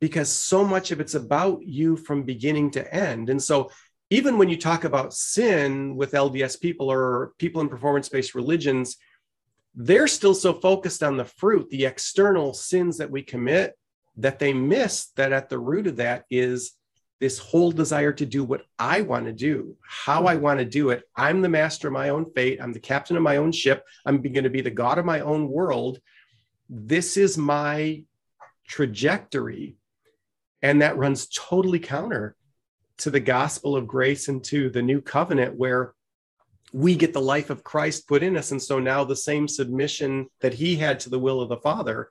because 0.00 0.30
so 0.30 0.64
much 0.64 0.90
of 0.90 1.00
it's 1.00 1.14
about 1.14 1.62
you 1.62 1.96
from 1.96 2.22
beginning 2.22 2.70
to 2.72 2.94
end. 2.94 3.30
And 3.30 3.42
so, 3.42 3.70
even 4.10 4.36
when 4.36 4.48
you 4.48 4.58
talk 4.58 4.84
about 4.84 5.14
sin 5.14 5.96
with 5.96 6.12
LDS 6.12 6.60
people 6.60 6.92
or 6.92 7.32
people 7.38 7.62
in 7.62 7.68
performance 7.68 8.08
based 8.08 8.34
religions, 8.34 8.96
they're 9.74 10.06
still 10.06 10.34
so 10.34 10.52
focused 10.52 11.02
on 11.02 11.16
the 11.16 11.24
fruit, 11.24 11.68
the 11.70 11.86
external 11.86 12.52
sins 12.52 12.98
that 12.98 13.10
we 13.10 13.22
commit, 13.22 13.76
that 14.18 14.38
they 14.38 14.52
miss 14.52 15.06
that 15.16 15.32
at 15.32 15.48
the 15.48 15.58
root 15.58 15.86
of 15.86 15.96
that 15.96 16.24
is 16.30 16.72
this 17.20 17.38
whole 17.38 17.72
desire 17.72 18.12
to 18.12 18.26
do 18.26 18.44
what 18.44 18.62
I 18.78 19.00
want 19.00 19.26
to 19.26 19.32
do, 19.32 19.76
how 19.88 20.26
I 20.26 20.34
mm-hmm. 20.34 20.42
want 20.42 20.58
to 20.58 20.64
do 20.64 20.90
it. 20.90 21.04
I'm 21.16 21.42
the 21.42 21.48
master 21.48 21.88
of 21.88 21.94
my 21.94 22.10
own 22.10 22.30
fate. 22.32 22.60
I'm 22.60 22.72
the 22.72 22.80
captain 22.80 23.16
of 23.16 23.22
my 23.22 23.38
own 23.38 23.52
ship. 23.52 23.84
I'm 24.04 24.20
going 24.20 24.44
to 24.44 24.50
be 24.50 24.60
the 24.60 24.70
God 24.70 24.98
of 24.98 25.04
my 25.04 25.20
own 25.20 25.48
world. 25.48 26.00
This 26.68 27.16
is 27.16 27.36
my 27.36 28.04
trajectory. 28.66 29.76
And 30.62 30.80
that 30.82 30.96
runs 30.96 31.28
totally 31.28 31.78
counter 31.78 32.36
to 32.98 33.10
the 33.10 33.20
gospel 33.20 33.76
of 33.76 33.86
grace 33.86 34.28
and 34.28 34.42
to 34.44 34.70
the 34.70 34.82
new 34.82 35.00
covenant 35.00 35.56
where 35.56 35.94
we 36.72 36.96
get 36.96 37.12
the 37.12 37.20
life 37.20 37.50
of 37.50 37.62
Christ 37.62 38.08
put 38.08 38.22
in 38.22 38.36
us. 38.36 38.50
And 38.50 38.62
so 38.62 38.78
now 38.78 39.04
the 39.04 39.16
same 39.16 39.46
submission 39.46 40.28
that 40.40 40.54
he 40.54 40.76
had 40.76 41.00
to 41.00 41.10
the 41.10 41.18
will 41.18 41.40
of 41.40 41.48
the 41.48 41.56
Father 41.56 42.08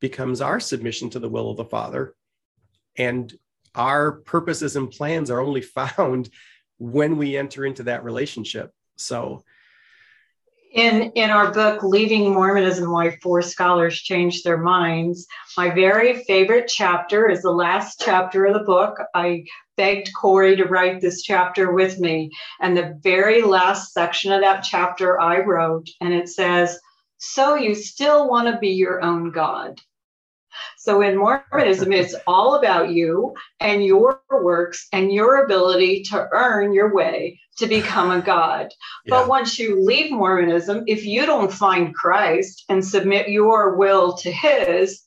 becomes 0.00 0.40
our 0.40 0.60
submission 0.60 1.10
to 1.10 1.18
the 1.18 1.28
will 1.28 1.50
of 1.50 1.56
the 1.56 1.64
Father. 1.64 2.14
And 2.96 3.32
our 3.74 4.12
purposes 4.12 4.76
and 4.76 4.90
plans 4.90 5.30
are 5.30 5.40
only 5.40 5.60
found 5.62 6.30
when 6.78 7.16
we 7.16 7.36
enter 7.36 7.64
into 7.64 7.84
that 7.84 8.04
relationship. 8.04 8.72
So, 8.96 9.42
in 10.76 11.10
in 11.12 11.30
our 11.30 11.50
book 11.52 11.82
leaving 11.82 12.32
mormonism 12.32 12.92
why 12.92 13.16
four 13.22 13.42
scholars 13.42 13.98
changed 13.98 14.44
their 14.44 14.58
minds 14.58 15.26
my 15.56 15.70
very 15.70 16.22
favorite 16.24 16.68
chapter 16.68 17.28
is 17.30 17.42
the 17.42 17.50
last 17.50 18.02
chapter 18.04 18.44
of 18.44 18.52
the 18.52 18.64
book. 18.64 18.98
I 19.14 19.44
begged 19.78 20.10
corey 20.14 20.54
to 20.56 20.64
write 20.64 21.00
this 21.00 21.22
chapter 21.22 21.72
with 21.72 21.98
me. 21.98 22.30
And 22.60 22.76
the 22.76 22.98
very 23.02 23.42
last 23.42 23.92
section 23.92 24.32
of 24.32 24.42
that 24.42 24.62
chapter 24.62 25.20
i 25.20 25.40
wrote 25.40 25.88
and 26.00 26.12
it 26.12 26.28
says 26.28 26.78
so 27.18 27.54
you 27.54 27.74
still 27.74 28.28
want 28.28 28.48
to 28.48 28.58
be 28.58 28.68
your 28.68 29.02
own 29.02 29.30
god 29.30 29.80
So 30.86 31.02
in 31.02 31.16
Mormonism, 31.16 31.92
it's 31.92 32.14
all 32.28 32.54
about 32.54 32.90
you 32.90 33.34
and 33.58 33.84
your 33.84 34.20
works 34.30 34.86
and 34.92 35.12
your 35.12 35.44
ability 35.44 36.04
to 36.04 36.28
earn 36.30 36.72
your 36.72 36.94
way 36.94 37.40
to 37.56 37.66
become 37.66 38.12
a 38.12 38.20
God. 38.20 38.68
Yeah. 39.04 39.10
But 39.10 39.28
once 39.28 39.58
you 39.58 39.84
leave 39.84 40.12
Mormonism, 40.12 40.84
if 40.86 41.04
you 41.04 41.26
don't 41.26 41.52
find 41.52 41.92
Christ 41.92 42.66
and 42.68 42.84
submit 42.84 43.28
your 43.28 43.74
will 43.74 44.16
to 44.18 44.30
his, 44.30 45.02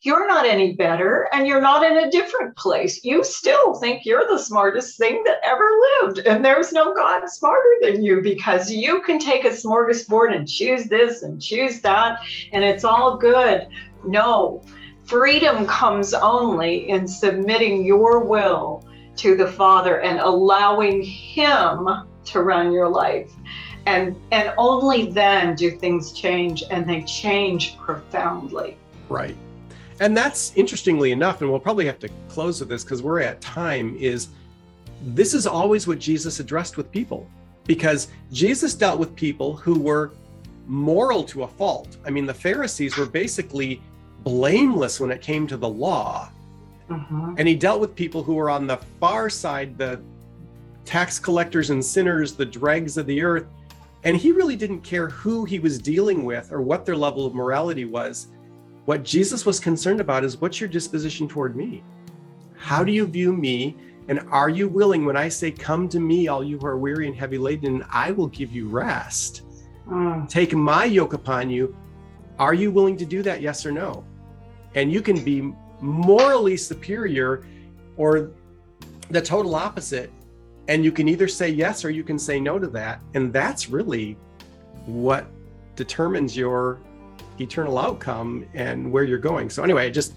you're 0.00 0.26
not 0.26 0.46
any 0.46 0.72
better 0.72 1.28
and 1.34 1.46
you're 1.46 1.60
not 1.60 1.84
in 1.84 1.98
a 1.98 2.10
different 2.10 2.56
place. 2.56 3.04
You 3.04 3.22
still 3.22 3.74
think 3.74 4.06
you're 4.06 4.26
the 4.26 4.38
smartest 4.38 4.96
thing 4.96 5.22
that 5.26 5.40
ever 5.44 5.68
lived. 6.00 6.26
And 6.26 6.42
there's 6.42 6.72
no 6.72 6.94
God 6.94 7.28
smarter 7.28 7.74
than 7.82 8.02
you 8.02 8.22
because 8.22 8.72
you 8.72 9.02
can 9.02 9.18
take 9.18 9.44
a 9.44 9.50
smorgasbord 9.50 10.34
and 10.34 10.48
choose 10.48 10.84
this 10.84 11.22
and 11.22 11.42
choose 11.42 11.82
that, 11.82 12.20
and 12.54 12.64
it's 12.64 12.84
all 12.84 13.18
good. 13.18 13.68
No, 14.02 14.62
freedom 15.10 15.66
comes 15.66 16.14
only 16.14 16.88
in 16.88 17.06
submitting 17.06 17.84
your 17.84 18.20
will 18.20 18.86
to 19.16 19.36
the 19.36 19.48
Father 19.48 20.00
and 20.02 20.20
allowing 20.20 21.02
Him 21.02 21.88
to 22.26 22.42
run 22.42 22.72
your 22.72 22.88
life. 22.88 23.32
And, 23.86 24.14
and 24.30 24.54
only 24.56 25.10
then 25.10 25.56
do 25.56 25.72
things 25.72 26.12
change 26.12 26.62
and 26.70 26.88
they 26.88 27.02
change 27.02 27.76
profoundly. 27.78 28.76
Right. 29.08 29.36
And 29.98 30.16
that's 30.16 30.52
interestingly 30.54 31.10
enough, 31.10 31.40
and 31.40 31.50
we'll 31.50 31.58
probably 31.58 31.86
have 31.86 31.98
to 31.98 32.08
close 32.28 32.60
with 32.60 32.68
this 32.68 32.84
because 32.84 33.02
we're 33.02 33.20
at 33.20 33.40
time, 33.40 33.96
is 33.96 34.28
this 35.02 35.34
is 35.34 35.44
always 35.44 35.88
what 35.88 35.98
Jesus 35.98 36.38
addressed 36.38 36.76
with 36.76 36.90
people 36.92 37.28
because 37.66 38.08
Jesus 38.30 38.74
dealt 38.74 39.00
with 39.00 39.16
people 39.16 39.56
who 39.56 39.78
were 39.78 40.12
moral 40.68 41.24
to 41.24 41.42
a 41.42 41.48
fault. 41.48 41.96
I 42.06 42.10
mean, 42.10 42.26
the 42.26 42.34
Pharisees 42.34 42.96
were 42.96 43.06
basically 43.06 43.82
blameless 44.24 45.00
when 45.00 45.10
it 45.10 45.20
came 45.20 45.46
to 45.46 45.56
the 45.56 45.68
law. 45.68 46.30
Uh-huh. 46.90 47.34
And 47.38 47.46
he 47.46 47.54
dealt 47.54 47.80
with 47.80 47.94
people 47.94 48.22
who 48.22 48.34
were 48.34 48.50
on 48.50 48.66
the 48.66 48.78
far 48.98 49.30
side, 49.30 49.78
the 49.78 50.00
tax 50.84 51.18
collectors 51.18 51.70
and 51.70 51.84
sinners, 51.84 52.34
the 52.34 52.46
dregs 52.46 52.96
of 52.96 53.06
the 53.06 53.22
earth. 53.22 53.46
And 54.02 54.16
he 54.16 54.32
really 54.32 54.56
didn't 54.56 54.80
care 54.80 55.08
who 55.08 55.44
he 55.44 55.58
was 55.58 55.78
dealing 55.78 56.24
with 56.24 56.50
or 56.52 56.62
what 56.62 56.84
their 56.84 56.96
level 56.96 57.26
of 57.26 57.34
morality 57.34 57.84
was. 57.84 58.28
What 58.86 59.04
Jesus 59.04 59.44
was 59.46 59.60
concerned 59.60 60.00
about 60.00 60.24
is 60.24 60.40
what's 60.40 60.60
your 60.60 60.68
disposition 60.68 61.28
toward 61.28 61.54
me? 61.54 61.84
How 62.56 62.82
do 62.82 62.92
you 62.92 63.06
view 63.06 63.32
me? 63.32 63.76
And 64.08 64.20
are 64.30 64.48
you 64.48 64.68
willing 64.68 65.04
when 65.04 65.16
I 65.16 65.28
say, 65.28 65.50
Come 65.50 65.88
to 65.90 66.00
me, 66.00 66.28
all 66.28 66.42
you 66.42 66.58
who 66.58 66.66
are 66.66 66.78
weary 66.78 67.06
and 67.06 67.14
heavy 67.14 67.38
laden, 67.38 67.74
and 67.76 67.84
I 67.90 68.10
will 68.10 68.26
give 68.26 68.50
you 68.52 68.68
rest? 68.68 69.42
Mm. 69.86 70.28
Take 70.28 70.54
my 70.54 70.84
yoke 70.84 71.12
upon 71.12 71.50
you. 71.50 71.76
Are 72.38 72.54
you 72.54 72.72
willing 72.72 72.96
to 72.96 73.04
do 73.04 73.22
that? 73.22 73.42
Yes 73.42 73.64
or 73.66 73.70
no? 73.70 74.04
And 74.74 74.92
you 74.92 75.02
can 75.02 75.22
be 75.24 75.52
morally 75.80 76.56
superior 76.56 77.44
or 77.96 78.30
the 79.10 79.20
total 79.20 79.54
opposite. 79.54 80.12
And 80.68 80.84
you 80.84 80.92
can 80.92 81.08
either 81.08 81.26
say 81.26 81.48
yes 81.48 81.84
or 81.84 81.90
you 81.90 82.04
can 82.04 82.18
say 82.18 82.38
no 82.38 82.58
to 82.58 82.68
that. 82.68 83.00
And 83.14 83.32
that's 83.32 83.68
really 83.68 84.16
what 84.86 85.26
determines 85.76 86.36
your 86.36 86.78
eternal 87.40 87.78
outcome 87.78 88.46
and 88.54 88.90
where 88.92 89.04
you're 89.04 89.18
going. 89.18 89.50
So, 89.50 89.62
anyway, 89.64 89.90
just. 89.90 90.14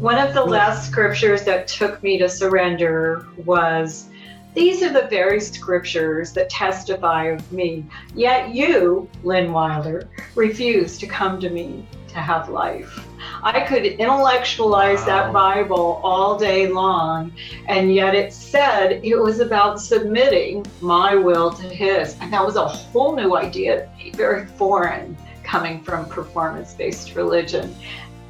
One 0.00 0.18
of 0.18 0.34
the 0.34 0.44
last 0.44 0.90
scriptures 0.90 1.44
that 1.44 1.66
took 1.66 2.02
me 2.02 2.18
to 2.18 2.28
surrender 2.28 3.26
was 3.44 4.10
these 4.54 4.82
are 4.82 4.92
the 4.92 5.08
very 5.08 5.40
scriptures 5.40 6.32
that 6.34 6.48
testify 6.50 7.24
of 7.24 7.50
me. 7.50 7.84
Yet 8.14 8.54
you, 8.54 9.08
Lynn 9.22 9.52
Wilder, 9.52 10.08
refuse 10.34 10.98
to 10.98 11.06
come 11.06 11.40
to 11.40 11.50
me 11.50 11.86
to 12.14 12.20
have 12.20 12.48
life. 12.48 13.06
I 13.42 13.60
could 13.60 13.84
intellectualize 13.84 15.00
wow. 15.00 15.06
that 15.06 15.32
Bible 15.32 16.00
all 16.02 16.38
day 16.38 16.68
long, 16.68 17.32
and 17.68 17.94
yet 17.94 18.14
it 18.14 18.32
said 18.32 19.04
it 19.04 19.16
was 19.16 19.40
about 19.40 19.80
submitting 19.80 20.64
my 20.80 21.14
will 21.14 21.52
to 21.52 21.68
His. 21.68 22.16
And 22.20 22.32
that 22.32 22.44
was 22.44 22.56
a 22.56 22.66
whole 22.66 23.14
new 23.14 23.36
idea, 23.36 23.90
very 24.14 24.46
foreign, 24.46 25.16
coming 25.42 25.82
from 25.82 26.06
performance 26.06 26.72
based 26.72 27.14
religion. 27.14 27.74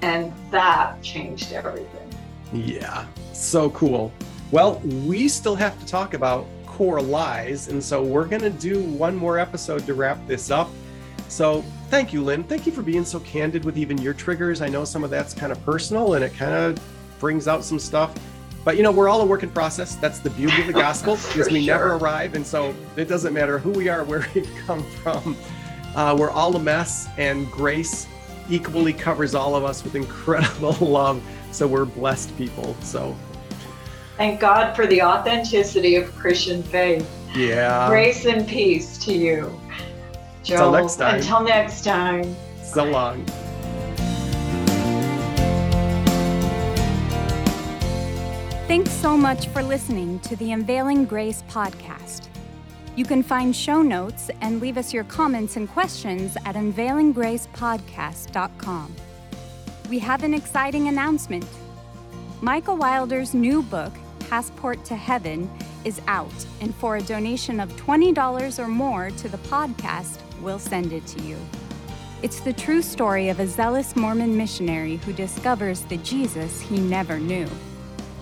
And 0.02 0.32
that 0.50 1.00
changed 1.02 1.52
everything. 1.52 2.08
Yeah, 2.52 3.06
so 3.32 3.70
cool. 3.70 4.12
Well, 4.50 4.80
we 4.80 5.28
still 5.28 5.56
have 5.56 5.78
to 5.80 5.86
talk 5.86 6.14
about 6.14 6.46
core 6.66 7.00
lies, 7.00 7.68
and 7.68 7.82
so 7.82 8.02
we're 8.02 8.26
going 8.26 8.42
to 8.42 8.50
do 8.50 8.82
one 8.82 9.14
more 9.14 9.38
episode 9.38 9.86
to 9.86 9.94
wrap 9.94 10.18
this 10.26 10.50
up. 10.50 10.68
So 11.28 11.64
thank 11.88 12.12
you, 12.12 12.22
Lynn. 12.22 12.44
Thank 12.44 12.66
you 12.66 12.72
for 12.72 12.82
being 12.82 13.04
so 13.04 13.20
candid 13.20 13.64
with 13.64 13.76
even 13.76 13.98
your 13.98 14.14
triggers. 14.14 14.62
I 14.62 14.68
know 14.68 14.84
some 14.84 15.04
of 15.04 15.10
that's 15.10 15.34
kind 15.34 15.52
of 15.52 15.62
personal 15.64 16.14
and 16.14 16.24
it 16.24 16.34
kind 16.34 16.54
of 16.54 16.78
brings 17.18 17.48
out 17.48 17.64
some 17.64 17.78
stuff. 17.78 18.14
But 18.64 18.76
you 18.76 18.82
know, 18.82 18.90
we're 18.90 19.08
all 19.08 19.20
a 19.20 19.26
work 19.26 19.42
in 19.42 19.50
process. 19.50 19.94
That's 19.96 20.20
the 20.20 20.30
beauty 20.30 20.60
of 20.60 20.66
the 20.66 20.72
gospel, 20.86 21.14
is 21.14 21.50
we 21.50 21.64
sure. 21.64 21.74
never 21.74 21.92
arrive. 21.94 22.34
And 22.34 22.46
so 22.46 22.74
it 22.96 23.08
doesn't 23.08 23.34
matter 23.34 23.58
who 23.58 23.70
we 23.70 23.88
are, 23.88 24.04
where 24.04 24.26
we've 24.34 24.50
come 24.66 24.82
from. 24.82 25.36
Uh, 25.94 26.16
we're 26.18 26.30
all 26.30 26.56
a 26.56 26.58
mess, 26.58 27.08
and 27.18 27.50
grace 27.50 28.06
equally 28.50 28.92
covers 28.92 29.34
all 29.34 29.54
of 29.54 29.64
us 29.64 29.84
with 29.84 29.94
incredible 29.94 30.72
love. 30.80 31.22
So 31.52 31.66
we're 31.66 31.84
blessed 31.84 32.36
people. 32.36 32.74
So 32.80 33.16
thank 34.16 34.40
God 34.40 34.74
for 34.74 34.86
the 34.86 35.02
authenticity 35.02 35.96
of 35.96 36.14
Christian 36.16 36.62
faith. 36.62 37.08
Yeah. 37.34 37.88
Grace 37.88 38.26
and 38.26 38.46
peace 38.46 38.98
to 38.98 39.12
you. 39.12 39.60
Joel, 40.44 40.74
until 40.74 40.82
next 40.82 40.96
time. 40.96 41.14
Until 41.16 41.40
next 41.42 41.84
time. 41.84 42.36
So 42.62 42.84
long. 42.84 43.24
Thanks 48.66 48.92
so 48.92 49.16
much 49.16 49.48
for 49.48 49.62
listening 49.62 50.20
to 50.20 50.36
the 50.36 50.52
Unveiling 50.52 51.06
Grace 51.06 51.42
podcast. 51.48 52.28
You 52.96 53.04
can 53.04 53.22
find 53.22 53.54
show 53.54 53.82
notes 53.82 54.30
and 54.40 54.58
leave 54.60 54.78
us 54.78 54.92
your 54.92 55.04
comments 55.04 55.56
and 55.56 55.68
questions 55.68 56.36
at 56.44 56.56
unveilinggracepodcast.com. 56.56 58.96
We 59.88 59.98
have 59.98 60.24
an 60.24 60.34
exciting 60.34 60.88
announcement. 60.88 61.46
Micah 62.40 62.74
Wilder's 62.74 63.34
new 63.34 63.62
book, 63.62 63.92
Passport 64.28 64.84
to 64.86 64.96
Heaven, 64.96 65.48
is 65.84 66.00
out, 66.06 66.32
and 66.60 66.74
for 66.74 66.96
a 66.96 67.02
donation 67.02 67.60
of 67.60 67.70
$20 67.76 68.58
or 68.58 68.68
more 68.68 69.10
to 69.10 69.28
the 69.28 69.38
podcast, 69.38 70.18
we'll 70.44 70.58
send 70.58 70.92
it 70.92 71.06
to 71.06 71.22
you. 71.22 71.38
It's 72.22 72.40
the 72.40 72.52
true 72.52 72.82
story 72.82 73.30
of 73.30 73.40
a 73.40 73.46
zealous 73.46 73.96
Mormon 73.96 74.36
missionary 74.36 74.96
who 74.96 75.12
discovers 75.12 75.80
the 75.82 75.98
Jesus 75.98 76.60
he 76.60 76.78
never 76.78 77.18
knew. 77.18 77.48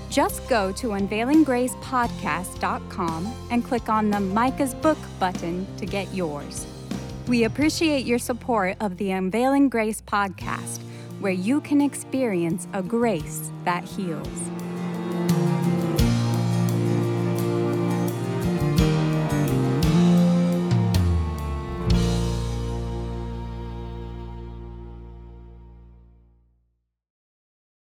Just 0.08 0.48
go 0.48 0.72
to 0.72 0.88
unveilinggracepodcast.com 0.88 3.32
and 3.50 3.64
click 3.64 3.88
on 3.88 4.10
the 4.10 4.20
Micah's 4.20 4.74
Book 4.74 4.98
button 5.18 5.66
to 5.76 5.86
get 5.86 6.12
yours. 6.14 6.66
We 7.28 7.44
appreciate 7.44 8.04
your 8.04 8.18
support 8.18 8.76
of 8.80 8.98
the 8.98 9.12
Unveiling 9.12 9.68
Grace 9.68 10.02
podcast, 10.02 10.80
where 11.20 11.32
you 11.32 11.60
can 11.60 11.80
experience 11.80 12.66
a 12.72 12.82
grace 12.82 13.52
that 13.64 13.84
heals. 13.84 14.26